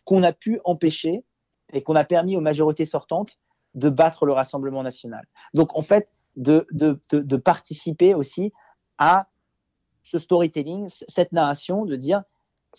qu'on 0.04 0.24
a 0.24 0.34
pu 0.34 0.60
empêcher 0.66 1.24
et 1.74 1.82
qu'on 1.82 1.96
a 1.96 2.04
permis 2.04 2.36
aux 2.36 2.42
majorités 2.42 2.86
sortantes 2.86 3.38
de 3.74 3.90
battre 3.90 4.26
le 4.26 4.34
Rassemblement 4.34 4.84
national. 4.84 5.26
Donc 5.54 5.78
en 5.78 5.82
fait, 5.82 6.10
de 6.36 7.36
participer 7.38 8.14
aussi 8.14 8.52
à 8.98 9.28
ce 10.04 10.18
storytelling, 10.18 10.90
cette 10.90 11.32
narration, 11.32 11.86
de 11.86 11.96
dire 11.96 12.24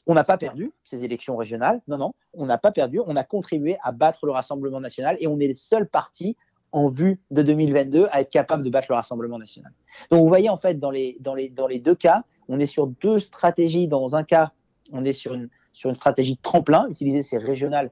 on 0.06 0.14
n'a 0.14 0.24
pas 0.24 0.38
perdu 0.38 0.72
ces 0.84 1.04
élections 1.04 1.36
régionales. 1.36 1.80
Non, 1.88 1.98
non, 1.98 2.14
on 2.34 2.46
n'a 2.46 2.58
pas 2.58 2.72
perdu. 2.72 3.00
On 3.06 3.16
a 3.16 3.24
contribué 3.24 3.76
à 3.82 3.92
battre 3.92 4.26
le 4.26 4.32
Rassemblement 4.32 4.80
national 4.80 5.16
et 5.20 5.26
on 5.26 5.38
est 5.38 5.48
le 5.48 5.54
seul 5.54 5.86
parti 5.86 6.36
en 6.72 6.88
vue 6.88 7.20
de 7.30 7.42
2022 7.42 8.08
à 8.10 8.22
être 8.22 8.30
capable 8.30 8.62
de 8.62 8.70
battre 8.70 8.86
le 8.90 8.96
Rassemblement 8.96 9.38
national. 9.38 9.72
Donc 10.10 10.22
vous 10.22 10.28
voyez 10.28 10.48
en 10.48 10.56
fait 10.56 10.78
dans 10.78 10.90
les, 10.90 11.16
dans 11.20 11.34
les, 11.34 11.50
dans 11.50 11.66
les 11.66 11.78
deux 11.78 11.94
cas, 11.94 12.24
on 12.48 12.58
est 12.58 12.66
sur 12.66 12.86
deux 12.86 13.18
stratégies. 13.18 13.88
Dans 13.88 14.16
un 14.16 14.24
cas, 14.24 14.52
on 14.92 15.04
est 15.04 15.12
sur 15.12 15.34
une, 15.34 15.48
sur 15.72 15.90
une 15.90 15.94
stratégie 15.94 16.36
de 16.36 16.42
tremplin, 16.42 16.88
utiliser 16.88 17.22
ces 17.22 17.38
régionales 17.38 17.90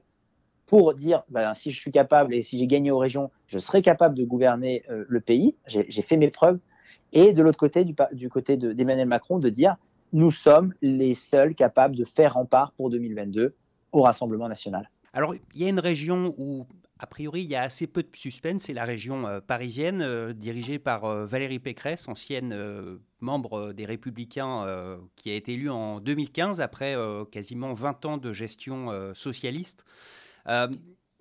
pour 0.65 0.93
dire 0.93 1.23
ben, 1.29 1.53
si 1.53 1.71
je 1.71 1.79
suis 1.79 1.91
capable 1.91 2.33
et 2.33 2.41
si 2.41 2.57
j'ai 2.57 2.67
gagné 2.67 2.91
aux 2.91 2.97
régions, 2.97 3.29
je 3.47 3.59
serai 3.59 3.81
capable 3.81 4.15
de 4.15 4.23
gouverner 4.23 4.83
euh, 4.89 5.05
le 5.07 5.19
pays. 5.19 5.55
J'ai 5.67 6.01
fait 6.01 6.17
mes 6.17 6.29
preuves. 6.29 6.59
Et 7.13 7.33
de 7.33 7.43
l'autre 7.43 7.57
côté, 7.57 7.83
du, 7.83 7.93
du 8.13 8.29
côté 8.29 8.55
d'Emmanuel 8.55 9.07
Macron, 9.07 9.37
de 9.37 9.49
dire 9.49 9.75
nous 10.13 10.31
sommes 10.31 10.73
les 10.81 11.15
seuls 11.15 11.55
capables 11.55 11.95
de 11.95 12.05
faire 12.05 12.33
rempart 12.33 12.71
pour 12.73 12.89
2022 12.89 13.55
au 13.91 14.01
Rassemblement 14.01 14.47
national. 14.47 14.89
Alors, 15.13 15.35
il 15.35 15.61
y 15.61 15.65
a 15.65 15.69
une 15.69 15.79
région 15.79 16.33
où, 16.37 16.65
a 16.99 17.05
priori, 17.05 17.41
il 17.43 17.49
y 17.49 17.55
a 17.55 17.63
assez 17.63 17.85
peu 17.85 18.01
de 18.01 18.09
suspense, 18.13 18.63
c'est 18.63 18.73
la 18.73 18.85
région 18.85 19.27
euh, 19.27 19.41
parisienne, 19.41 20.01
euh, 20.01 20.33
dirigée 20.33 20.79
par 20.79 21.03
euh, 21.03 21.25
Valérie 21.25 21.59
Pécresse, 21.59 22.07
ancienne 22.07 22.55
membre 23.19 23.73
des 23.73 23.85
Républicains, 23.85 24.99
qui 25.15 25.29
a 25.29 25.35
été 25.35 25.53
élue 25.53 25.69
en 25.69 25.99
2015, 25.99 26.59
après 26.59 26.95
quasiment 27.31 27.73
20 27.73 28.05
ans 28.05 28.17
de 28.17 28.33
gestion 28.33 29.13
socialiste. 29.13 29.85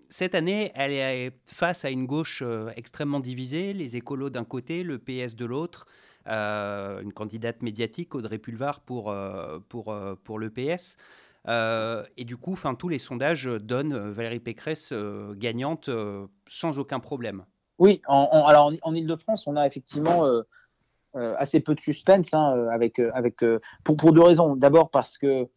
cette 0.09 0.35
année, 0.35 0.73
elle 0.75 0.92
est 0.92 1.32
face 1.44 1.85
à 1.85 1.90
une 1.90 2.06
gauche 2.06 2.42
extrêmement 2.75 3.20
divisée, 3.20 3.75
les 3.75 3.99
écolos 3.99 4.30
d'un 4.30 4.44
côté, 4.44 4.82
le 4.82 4.99
PS 4.99 5.37
de 5.37 5.44
l'autre. 5.44 5.87
Euh, 6.31 7.01
une 7.01 7.13
candidate 7.13 7.61
médiatique, 7.61 8.15
Audrey 8.15 8.39
Pulvar, 8.39 8.81
pour, 8.81 9.11
euh, 9.11 9.59
pour, 9.69 9.91
euh, 9.93 10.15
pour 10.23 10.39
le 10.39 10.53
et 12.17 12.25
du 12.25 12.37
coup, 12.37 12.57
tous 12.79 12.89
les 12.89 12.99
sondages 12.99 13.47
donnent 13.47 13.97
Valérie 14.11 14.40
Pécresse 14.40 14.93
gagnante 15.35 15.90
sans 16.47 16.79
aucun 16.79 17.01
problème. 17.01 17.45
Oui, 17.79 18.03
en, 18.07 18.45
alors 18.45 18.73
en, 18.83 18.95
Ile-de-France, 18.95 19.47
on 19.47 19.57
a 19.57 19.66
effectivement 19.66 20.25
assez 21.14 21.61
peu 21.61 21.75
de 21.75 21.81
suspense, 21.81 22.35
hein, 22.35 22.66
avec, 22.71 22.99
avec, 22.99 23.38
pour, 23.85 23.97
pour 23.97 24.12
deux 24.12 24.23
raisons. 24.23 24.55
D'abord 24.55 24.90
parce 24.90 25.16
que 25.16 25.49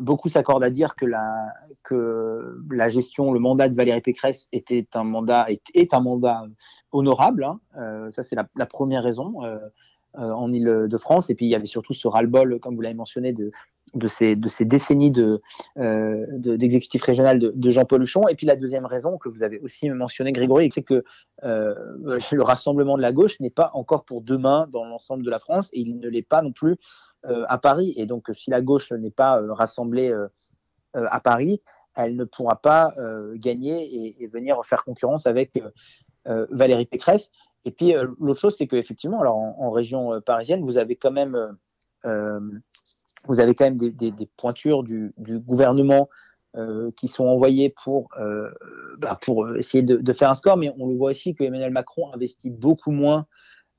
beaucoup 0.00 0.30
s'accordent 0.30 0.64
à 0.64 0.70
dire 0.70 0.96
que 0.96 1.04
la, 1.04 1.52
que 1.84 2.58
la 2.70 2.88
gestion, 2.88 3.32
le 3.32 3.38
mandat 3.38 3.68
de 3.68 3.76
Valérie 3.76 4.00
Pécresse 4.00 4.48
était 4.50 4.88
un 4.94 5.04
mandat, 5.04 5.46
est, 5.74 5.92
un 5.92 6.00
mandat 6.00 6.46
honorable. 6.90 7.44
Hein. 7.44 8.10
ça, 8.10 8.22
c'est 8.24 8.36
la, 8.36 8.66
première 8.66 9.04
raison. 9.04 9.34
Euh, 10.18 10.30
en 10.30 10.52
Ile-de-France. 10.52 11.30
Et 11.30 11.34
puis 11.34 11.46
il 11.46 11.48
y 11.48 11.54
avait 11.54 11.64
surtout 11.64 11.94
ce 11.94 12.06
ras-le-bol, 12.06 12.60
comme 12.60 12.74
vous 12.74 12.82
l'avez 12.82 12.94
mentionné, 12.94 13.32
de, 13.32 13.50
ces, 14.08 14.36
décennies 14.66 15.10
euh, 15.78 16.26
d'exécutif 16.36 17.02
régional 17.02 17.38
de, 17.38 17.70
Jean-Paul 17.70 18.02
Huchon. 18.02 18.28
Et 18.28 18.34
puis 18.34 18.44
la 18.46 18.56
deuxième 18.56 18.84
raison 18.84 19.16
que 19.16 19.30
vous 19.30 19.42
avez 19.42 19.58
aussi 19.60 19.88
mentionné, 19.88 20.32
Grégory, 20.32 20.68
c'est 20.70 20.82
que 20.82 21.02
euh, 21.44 21.74
le 22.30 22.42
rassemblement 22.42 22.98
de 22.98 23.02
la 23.02 23.10
gauche 23.10 23.40
n'est 23.40 23.48
pas 23.48 23.70
encore 23.72 24.04
pour 24.04 24.20
demain 24.20 24.66
dans 24.70 24.84
l'ensemble 24.84 25.24
de 25.24 25.30
la 25.30 25.38
France 25.38 25.70
et 25.72 25.80
il 25.80 25.98
ne 25.98 26.08
l'est 26.10 26.20
pas 26.20 26.42
non 26.42 26.52
plus 26.52 26.76
à 27.24 27.56
Paris. 27.56 27.94
Et 27.96 28.04
donc 28.04 28.30
si 28.34 28.50
la 28.50 28.60
gauche 28.60 28.92
n'est 28.92 29.10
pas 29.10 29.40
rassemblée 29.54 30.14
à 30.92 31.20
Paris, 31.20 31.62
elle 31.94 32.16
ne 32.16 32.24
pourra 32.24 32.56
pas 32.56 32.94
gagner 33.36 34.22
et, 34.22 34.26
venir 34.26 34.60
faire 34.66 34.84
concurrence 34.84 35.26
avec 35.26 35.62
Valérie 36.26 36.84
Pécresse. 36.84 37.30
Et 37.64 37.70
puis 37.70 37.94
euh, 37.94 38.06
l'autre 38.20 38.40
chose, 38.40 38.56
c'est 38.56 38.66
qu'effectivement, 38.66 39.20
alors 39.20 39.36
en, 39.36 39.70
région 39.70 40.14
euh, 40.14 40.20
parisienne, 40.20 40.64
vous 40.64 40.78
avez 40.78 40.96
quand 40.96 41.10
même, 41.10 41.56
euh, 42.04 42.40
vous 43.26 43.40
avez 43.40 43.54
quand 43.54 43.64
même 43.64 43.76
des, 43.76 44.28
pointures 44.36 44.82
du, 44.82 45.12
du 45.18 45.38
gouvernement 45.38 46.08
qui 46.96 47.08
sont 47.08 47.24
envoyées 47.24 47.74
pour, 47.82 48.10
bah, 48.98 49.18
pour 49.22 49.56
essayer 49.56 49.82
de, 49.82 49.96
de, 49.96 50.12
faire 50.12 50.28
un 50.28 50.34
score, 50.34 50.58
mais 50.58 50.70
on 50.78 50.86
le 50.86 50.96
voit 50.96 51.12
aussi 51.12 51.34
que 51.34 51.44
Emmanuel 51.44 51.72
Macron 51.72 52.12
investit 52.12 52.50
beaucoup 52.50 52.90
moins 52.90 53.26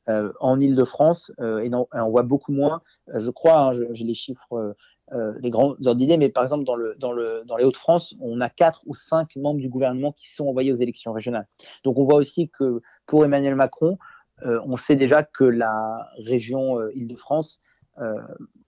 en 0.08 0.60
Ile-de-France 0.60 1.32
et, 1.40 1.70
on 1.74 2.10
voit 2.10 2.24
beaucoup 2.24 2.52
moins, 2.52 2.82
je 3.14 3.30
crois, 3.30 3.60
hein, 3.60 3.72
j'ai 3.94 4.04
les 4.04 4.14
chiffres 4.14 4.76
euh, 5.12 5.34
les 5.42 5.50
grands 5.50 5.76
ordres 5.86 6.18
mais 6.18 6.30
par 6.30 6.44
exemple, 6.44 6.64
dans, 6.64 6.76
le, 6.76 6.96
dans, 6.98 7.12
le, 7.12 7.44
dans 7.46 7.58
les 7.58 7.66
Hauts-de-France, 7.66 8.16
on 8.22 8.40
a 8.40 8.50
quatre 8.50 8.84
ou 8.88 8.96
cinq 8.96 9.36
membres 9.36 9.60
du 9.60 9.70
gouvernement 9.70 10.12
qui 10.14 10.34
sont 10.34 10.48
envoyés 10.48 10.72
aux 10.72 10.76
élections 10.76 11.12
régionales. 11.12 11.48
Donc 11.84 11.98
on 11.98 12.06
voit 12.06 12.16
aussi 12.16 12.50
que 12.50 12.82
pour 13.06 13.26
Emmanuel 13.26 13.56
Macron, 13.56 13.98
euh, 14.46 14.60
on 14.66 14.78
sait 14.78 14.96
déjà 14.96 15.24
que 15.24 15.44
la 15.44 16.10
région 16.18 16.80
euh, 16.80 16.92
Île-de-France 16.96 17.60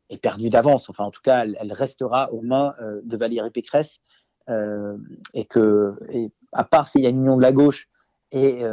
est 0.10 0.18
perdue 0.18 0.52
d'avance. 0.52 0.88
Enfin, 0.90 1.06
en 1.06 1.10
tout 1.10 1.24
cas, 1.24 1.46
elle, 1.46 1.74
restera 1.74 2.32
aux 2.32 2.42
mains 2.42 2.76
de 3.04 3.18
Valérie 3.18 3.50
Pécresse. 3.50 4.02
et 5.34 5.46
que, 5.46 5.96
à 6.52 6.64
part 6.64 6.90
s'il 6.90 7.02
y 7.02 7.08
a 7.08 7.10
une 7.10 7.22
union 7.22 7.36
de 7.36 7.42
la 7.42 7.52
gauche 7.52 7.90
et, 8.32 8.64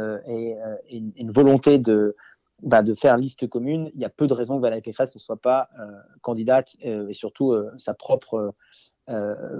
une 0.91 1.31
volonté 1.31 1.79
de, 1.79 2.15
bah, 2.63 2.81
de 2.81 2.95
faire 2.95 3.17
liste 3.17 3.47
commune, 3.47 3.91
il 3.93 3.99
y 3.99 4.05
a 4.05 4.09
peu 4.09 4.25
de 4.25 4.33
raisons 4.33 4.55
que 4.57 4.61
Valérie 4.61 4.81
Pécresse 4.81 5.13
ne 5.13 5.19
soit 5.19 5.41
pas 5.41 5.69
euh, 5.79 5.85
candidate 6.21 6.75
euh, 6.85 7.09
et 7.09 7.13
surtout 7.13 7.51
euh, 7.51 7.69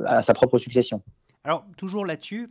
à 0.06 0.22
sa 0.22 0.34
propre 0.34 0.58
succession. 0.58 1.02
Alors, 1.44 1.66
toujours 1.76 2.06
là-dessus, 2.06 2.50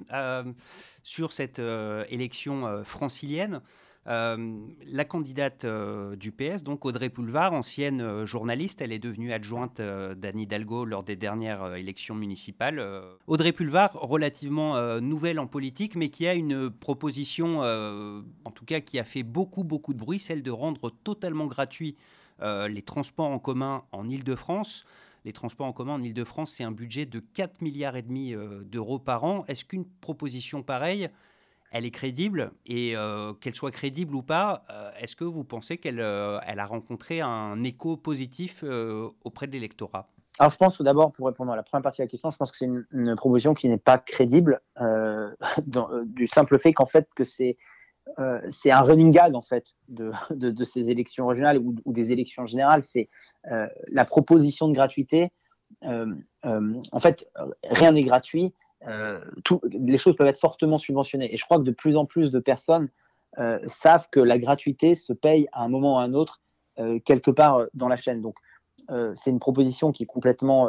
sur 1.03 1.33
cette 1.33 1.63
élection 2.11 2.85
francilienne, 2.85 3.63
euh, 4.09 4.59
la 4.85 5.05
candidate 5.05 5.65
euh, 5.65 6.17
du 6.17 6.33
PS, 6.33 6.65
donc 6.65 6.85
Audrey 6.85 7.09
Poulevard, 7.09 7.53
ancienne 7.53 8.01
euh, 8.01 8.27
journaliste, 8.27 8.81
elle 8.81 8.91
est 8.91 8.99
devenue 8.99 9.33
adjointe 9.33 9.81
d'Anne 9.81 10.39
Hidalgo 10.39 10.85
lors 10.85 11.05
des 11.05 11.15
dernières 11.15 11.75
élections 11.77 12.15
municipales. 12.15 12.85
Audrey 13.27 13.53
Pulvar, 13.53 13.93
relativement 13.95 15.01
nouvelle 15.01 15.39
en 15.39 15.47
politique, 15.47 15.95
mais 15.95 16.09
qui 16.09 16.27
a 16.27 16.35
une 16.35 16.71
proposition, 16.71 17.61
en 17.61 18.51
tout 18.55 18.65
cas 18.65 18.81
qui 18.81 18.99
a 18.99 19.05
fait 19.05 19.23
beaucoup, 19.23 19.65
beaucoup 19.65 19.93
de 19.93 19.99
bruit, 19.99 20.19
celle 20.19 20.43
de 20.43 20.51
rendre 20.51 20.91
totalement 21.05 21.47
gratuit 21.47 21.97
les 22.41 22.83
transports 22.83 23.31
en 23.31 23.39
commun 23.39 23.85
en 23.93 24.09
Ile-de-France. 24.09 24.85
Les 25.25 25.33
transports 25.33 25.67
en 25.67 25.73
commun 25.73 25.95
en 25.95 26.03
Ile-de-France, 26.03 26.53
c'est 26.53 26.65
un 26.65 26.73
budget 26.73 27.07
de 27.07 27.21
4 27.21 27.63
milliards 27.63 27.97
et 27.97 28.03
demi 28.03 28.35
d'euros 28.65 28.99
par 28.99 29.25
an. 29.25 29.45
Est-ce 29.49 29.65
qu'une 29.65 29.85
proposition 29.85 30.63
pareille 30.63 31.09
elle 31.73 31.87
est 31.87 31.91
crédible 31.91 32.53
et 32.67 32.95
euh, 32.97 33.33
qu'elle 33.33 33.55
soit 33.55 33.71
crédible 33.71 34.15
ou 34.15 34.23
pas, 34.23 34.63
euh, 34.71 34.91
est-ce 35.01 35.17
que 35.17 35.25
vous 35.25 35.43
pensez 35.43 35.79
qu'elle 35.79 36.01
euh, 36.01 36.39
a 36.39 36.65
rencontré 36.67 37.21
un 37.23 37.65
écho 37.65 37.97
positif 37.97 38.63
auprès 39.25 39.47
de 39.47 39.53
l'électorat? 39.53 40.09
Alors, 40.39 40.51
je 40.51 40.57
pense 40.57 40.81
d'abord, 40.81 41.13
pour 41.13 41.27
répondre 41.27 41.53
à 41.53 41.57
la 41.57 41.63
première 41.63 41.83
partie 41.83 42.01
de 42.01 42.05
la 42.05 42.09
question, 42.09 42.31
je 42.31 42.37
pense 42.37 42.51
que 42.51 42.57
c'est 42.57 42.67
une, 42.67 43.17
proposition 43.17 43.55
qui 43.55 43.69
n'est 43.69 43.79
pas 43.79 43.99
crédible 43.99 44.61
du 46.07 46.27
simple 46.27 46.59
fait 46.59 46.73
qu'en 46.73 46.87
fait, 46.87 47.09
que 47.15 47.25
c'est 47.25 47.57
un 48.17 48.81
running 48.81 49.11
gag 49.11 49.35
en 49.35 49.43
fait 49.43 49.75
de, 49.89 50.65
ces 50.65 50.91
élections 50.91 51.27
régionales 51.27 51.59
ou 51.59 51.75
des 51.87 52.13
élections 52.13 52.47
générales. 52.47 52.83
C'est 52.83 53.11
la 53.45 54.05
proposition 54.07 54.69
de 54.69 54.75
gratuité. 54.75 55.33
en 55.83 57.01
fait, 57.01 57.29
rien 57.65 57.93
n'est 57.93 58.05
gratuit 58.05 58.55
les 58.85 59.99
choses 59.99 60.17
peuvent 60.17 60.27
être 60.27 60.41
fortement 60.41 60.79
subventionnées. 60.79 61.33
Et 61.33 61.37
je 61.37 61.45
crois 61.45 61.59
que 61.59 61.65
de 61.65 61.71
plus 61.71 61.97
en 61.97 62.07
plus 62.07 62.31
de 62.31 62.39
personnes 62.39 62.89
savent 63.67 64.09
que 64.11 64.21
la 64.21 64.39
gratuité 64.39 64.95
se 64.95 65.13
paye 65.13 65.49
à 65.53 65.63
un 65.63 65.69
moment 65.69 65.95
ou 65.95 65.99
à 65.99 66.03
un 66.03 66.15
autre 66.15 66.41
quelque 67.05 67.31
part 67.31 67.67
dans 67.75 67.89
la 67.89 67.97
chaîne. 67.97 68.21
Donc, 68.21 68.37
c'est 69.15 69.31
une 69.31 69.39
proposition 69.39 69.93
qui 69.93 70.03
est 70.03 70.07
complètement 70.07 70.69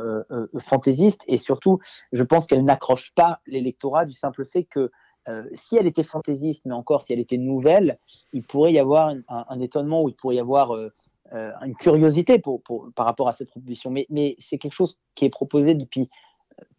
fantaisiste 0.60 1.22
et 1.28 1.38
surtout, 1.38 1.80
je 2.12 2.24
pense 2.24 2.46
qu'elle 2.46 2.64
n'accroche 2.64 3.14
pas 3.16 3.40
l'électorat 3.48 4.06
du 4.06 4.14
simple 4.14 4.46
fait 4.46 4.64
que 4.64 4.92
euh, 5.30 5.44
si 5.54 5.78
elle 5.78 5.88
était 5.88 6.04
fantaisiste, 6.04 6.64
mais 6.66 6.74
encore 6.74 7.02
si 7.02 7.14
elle 7.14 7.20
était 7.20 7.38
nouvelle, 7.38 7.98
il 8.34 8.44
pourrait 8.44 8.74
y 8.74 8.80
avoir 8.80 9.14
un, 9.28 9.60
étonnement 9.62 10.04
ou 10.04 10.10
il 10.10 10.16
pourrait 10.16 10.36
y 10.36 10.40
avoir 10.40 10.76
euh, 10.76 10.92
euh, 11.34 11.52
une 11.66 11.76
curiosité 11.76 12.42
par 12.96 13.06
rapport 13.06 13.30
à 13.30 13.34
cette 13.34 13.50
proposition. 13.50 13.90
Mais 13.92 14.36
c'est 14.40 14.58
quelque 14.58 14.74
chose 14.74 15.00
qui 15.16 15.26
est 15.26 15.30
proposé 15.30 15.76
depuis, 15.76 16.10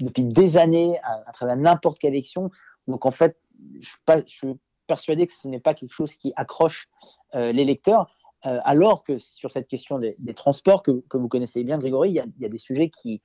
depuis 0.00 0.24
des 0.24 0.56
années 0.56 0.98
à, 1.02 1.32
travers 1.32 1.56
n'importe 1.56 1.98
quelle 1.98 2.14
élection. 2.14 2.50
Donc 2.88 3.06
en 3.06 3.10
fait, 3.10 3.36
je, 3.80 3.90
suis 4.26 4.48
persuadé 4.86 5.26
que 5.26 5.32
ce 5.32 5.48
n'est 5.48 5.60
pas 5.60 5.74
quelque 5.74 5.92
chose 5.92 6.14
qui 6.14 6.32
accroche 6.36 6.88
les 7.32 7.64
lecteurs. 7.64 8.14
alors 8.42 9.02
que 9.02 9.16
sur 9.16 9.50
cette 9.50 9.68
question 9.68 9.98
des, 9.98 10.34
transports, 10.34 10.82
que, 10.82 11.02
vous 11.12 11.28
connaissez 11.28 11.64
bien, 11.64 11.78
Grégory, 11.78 12.10
il 12.10 12.14
y 12.14 12.44
a, 12.44 12.48
des 12.48 12.58
sujets 12.58 12.90
qui, 12.90 13.22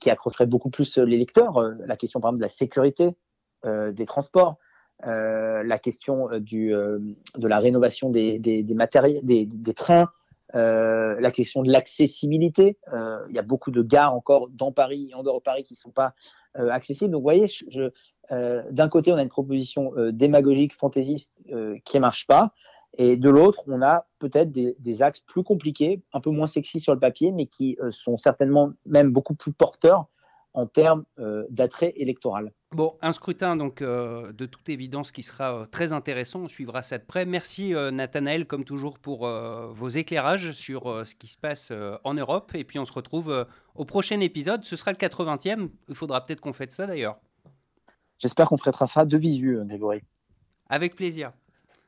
qui 0.00 0.10
accrocheraient 0.10 0.46
beaucoup 0.46 0.70
plus 0.70 0.96
les 0.96 1.18
lecteurs. 1.18 1.60
la 1.60 1.96
question, 1.96 2.20
par 2.20 2.30
exemple, 2.30 2.40
de 2.40 2.44
la 2.44 2.48
sécurité 2.48 3.16
euh, 3.64 3.90
des 3.90 4.06
transports, 4.06 4.56
euh, 5.04 5.64
la 5.64 5.80
question 5.80 6.30
euh, 6.30 6.38
du, 6.38 6.68
de 6.70 7.48
la 7.48 7.58
rénovation 7.58 8.08
des, 8.08 8.38
des, 8.38 8.62
matériels, 8.74 9.24
des, 9.24 9.46
des 9.46 9.74
trains, 10.52 11.20
la 11.20 11.30
question 11.30 11.62
de 11.62 11.70
l'accessibilité. 11.70 12.78
il 13.28 13.34
y 13.34 13.38
a 13.38 13.42
beaucoup 13.42 13.70
de 13.70 13.82
gares 13.82 14.14
encore 14.14 14.48
dans 14.50 14.72
Paris 14.72 15.08
et 15.10 15.14
en 15.14 15.22
dehors 15.22 15.38
de 15.38 15.42
Paris 15.42 15.62
qui 15.62 15.74
ne 15.74 15.78
sont 15.78 15.90
pas 15.90 16.14
accessibles. 16.54 17.12
Donc, 17.12 17.20
vous 17.20 17.24
voyez, 17.24 17.46
d'un 18.30 18.88
côté, 18.88 19.12
on 19.12 19.16
a 19.16 19.22
une 19.22 19.28
proposition 19.28 19.92
démagogique, 20.12 20.74
fantaisiste 20.74 21.34
qui 21.84 21.96
ne 21.96 22.00
marche 22.00 22.26
pas. 22.26 22.52
Et 22.96 23.16
de 23.16 23.30
l'autre, 23.30 23.62
on 23.66 23.82
a 23.82 24.06
peut-être 24.18 24.50
des, 24.50 25.02
axes 25.02 25.20
plus 25.20 25.44
compliqués, 25.44 26.02
un 26.12 26.20
peu 26.20 26.30
moins 26.30 26.46
sexy 26.46 26.80
sur 26.80 26.94
le 26.94 27.00
papier, 27.00 27.32
mais 27.32 27.46
qui 27.46 27.76
sont 27.90 28.16
certainement 28.16 28.72
même 28.86 29.12
beaucoup 29.12 29.34
plus 29.34 29.52
porteurs 29.52 30.06
en 30.58 30.66
termes 30.66 31.04
euh, 31.20 31.46
d'attrait 31.50 31.92
électoral. 31.96 32.52
Bon, 32.72 32.96
un 33.00 33.12
scrutin 33.12 33.54
donc 33.56 33.80
euh, 33.80 34.32
de 34.32 34.44
toute 34.44 34.68
évidence 34.68 35.12
qui 35.12 35.22
sera 35.22 35.54
euh, 35.54 35.66
très 35.66 35.92
intéressant. 35.92 36.40
On 36.40 36.48
suivra 36.48 36.82
ça 36.82 36.98
de 36.98 37.04
près. 37.04 37.26
Merci 37.26 37.74
Nathanaël, 37.92 38.44
comme 38.44 38.64
toujours, 38.64 38.98
pour 38.98 39.28
vos 39.28 39.88
éclairages 39.88 40.52
sur 40.52 41.06
ce 41.06 41.14
qui 41.14 41.28
se 41.28 41.36
passe 41.36 41.72
en 42.04 42.14
Europe. 42.14 42.52
Et 42.54 42.64
puis 42.64 42.78
on 42.78 42.84
se 42.84 42.92
retrouve 42.92 43.46
au 43.74 43.84
prochain 43.84 44.20
épisode. 44.20 44.64
Ce 44.64 44.76
sera 44.76 44.90
le 44.90 44.96
80e. 44.96 45.70
Il 45.88 45.94
faudra 45.94 46.24
peut-être 46.24 46.40
qu'on 46.40 46.52
fasse 46.52 46.70
ça 46.70 46.86
d'ailleurs. 46.86 47.18
J'espère 48.18 48.48
qu'on 48.48 48.58
fera 48.58 48.86
ça 48.86 49.04
de 49.04 49.16
visu, 49.16 49.58
Grégory. 49.64 50.00
Avec 50.68 50.96
plaisir. 50.96 51.32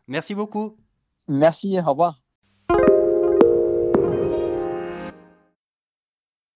Merci 0.06 0.35
beaucoup. 0.35 0.76
Merci, 1.28 1.78
au 1.78 1.90
revoir. 1.90 2.19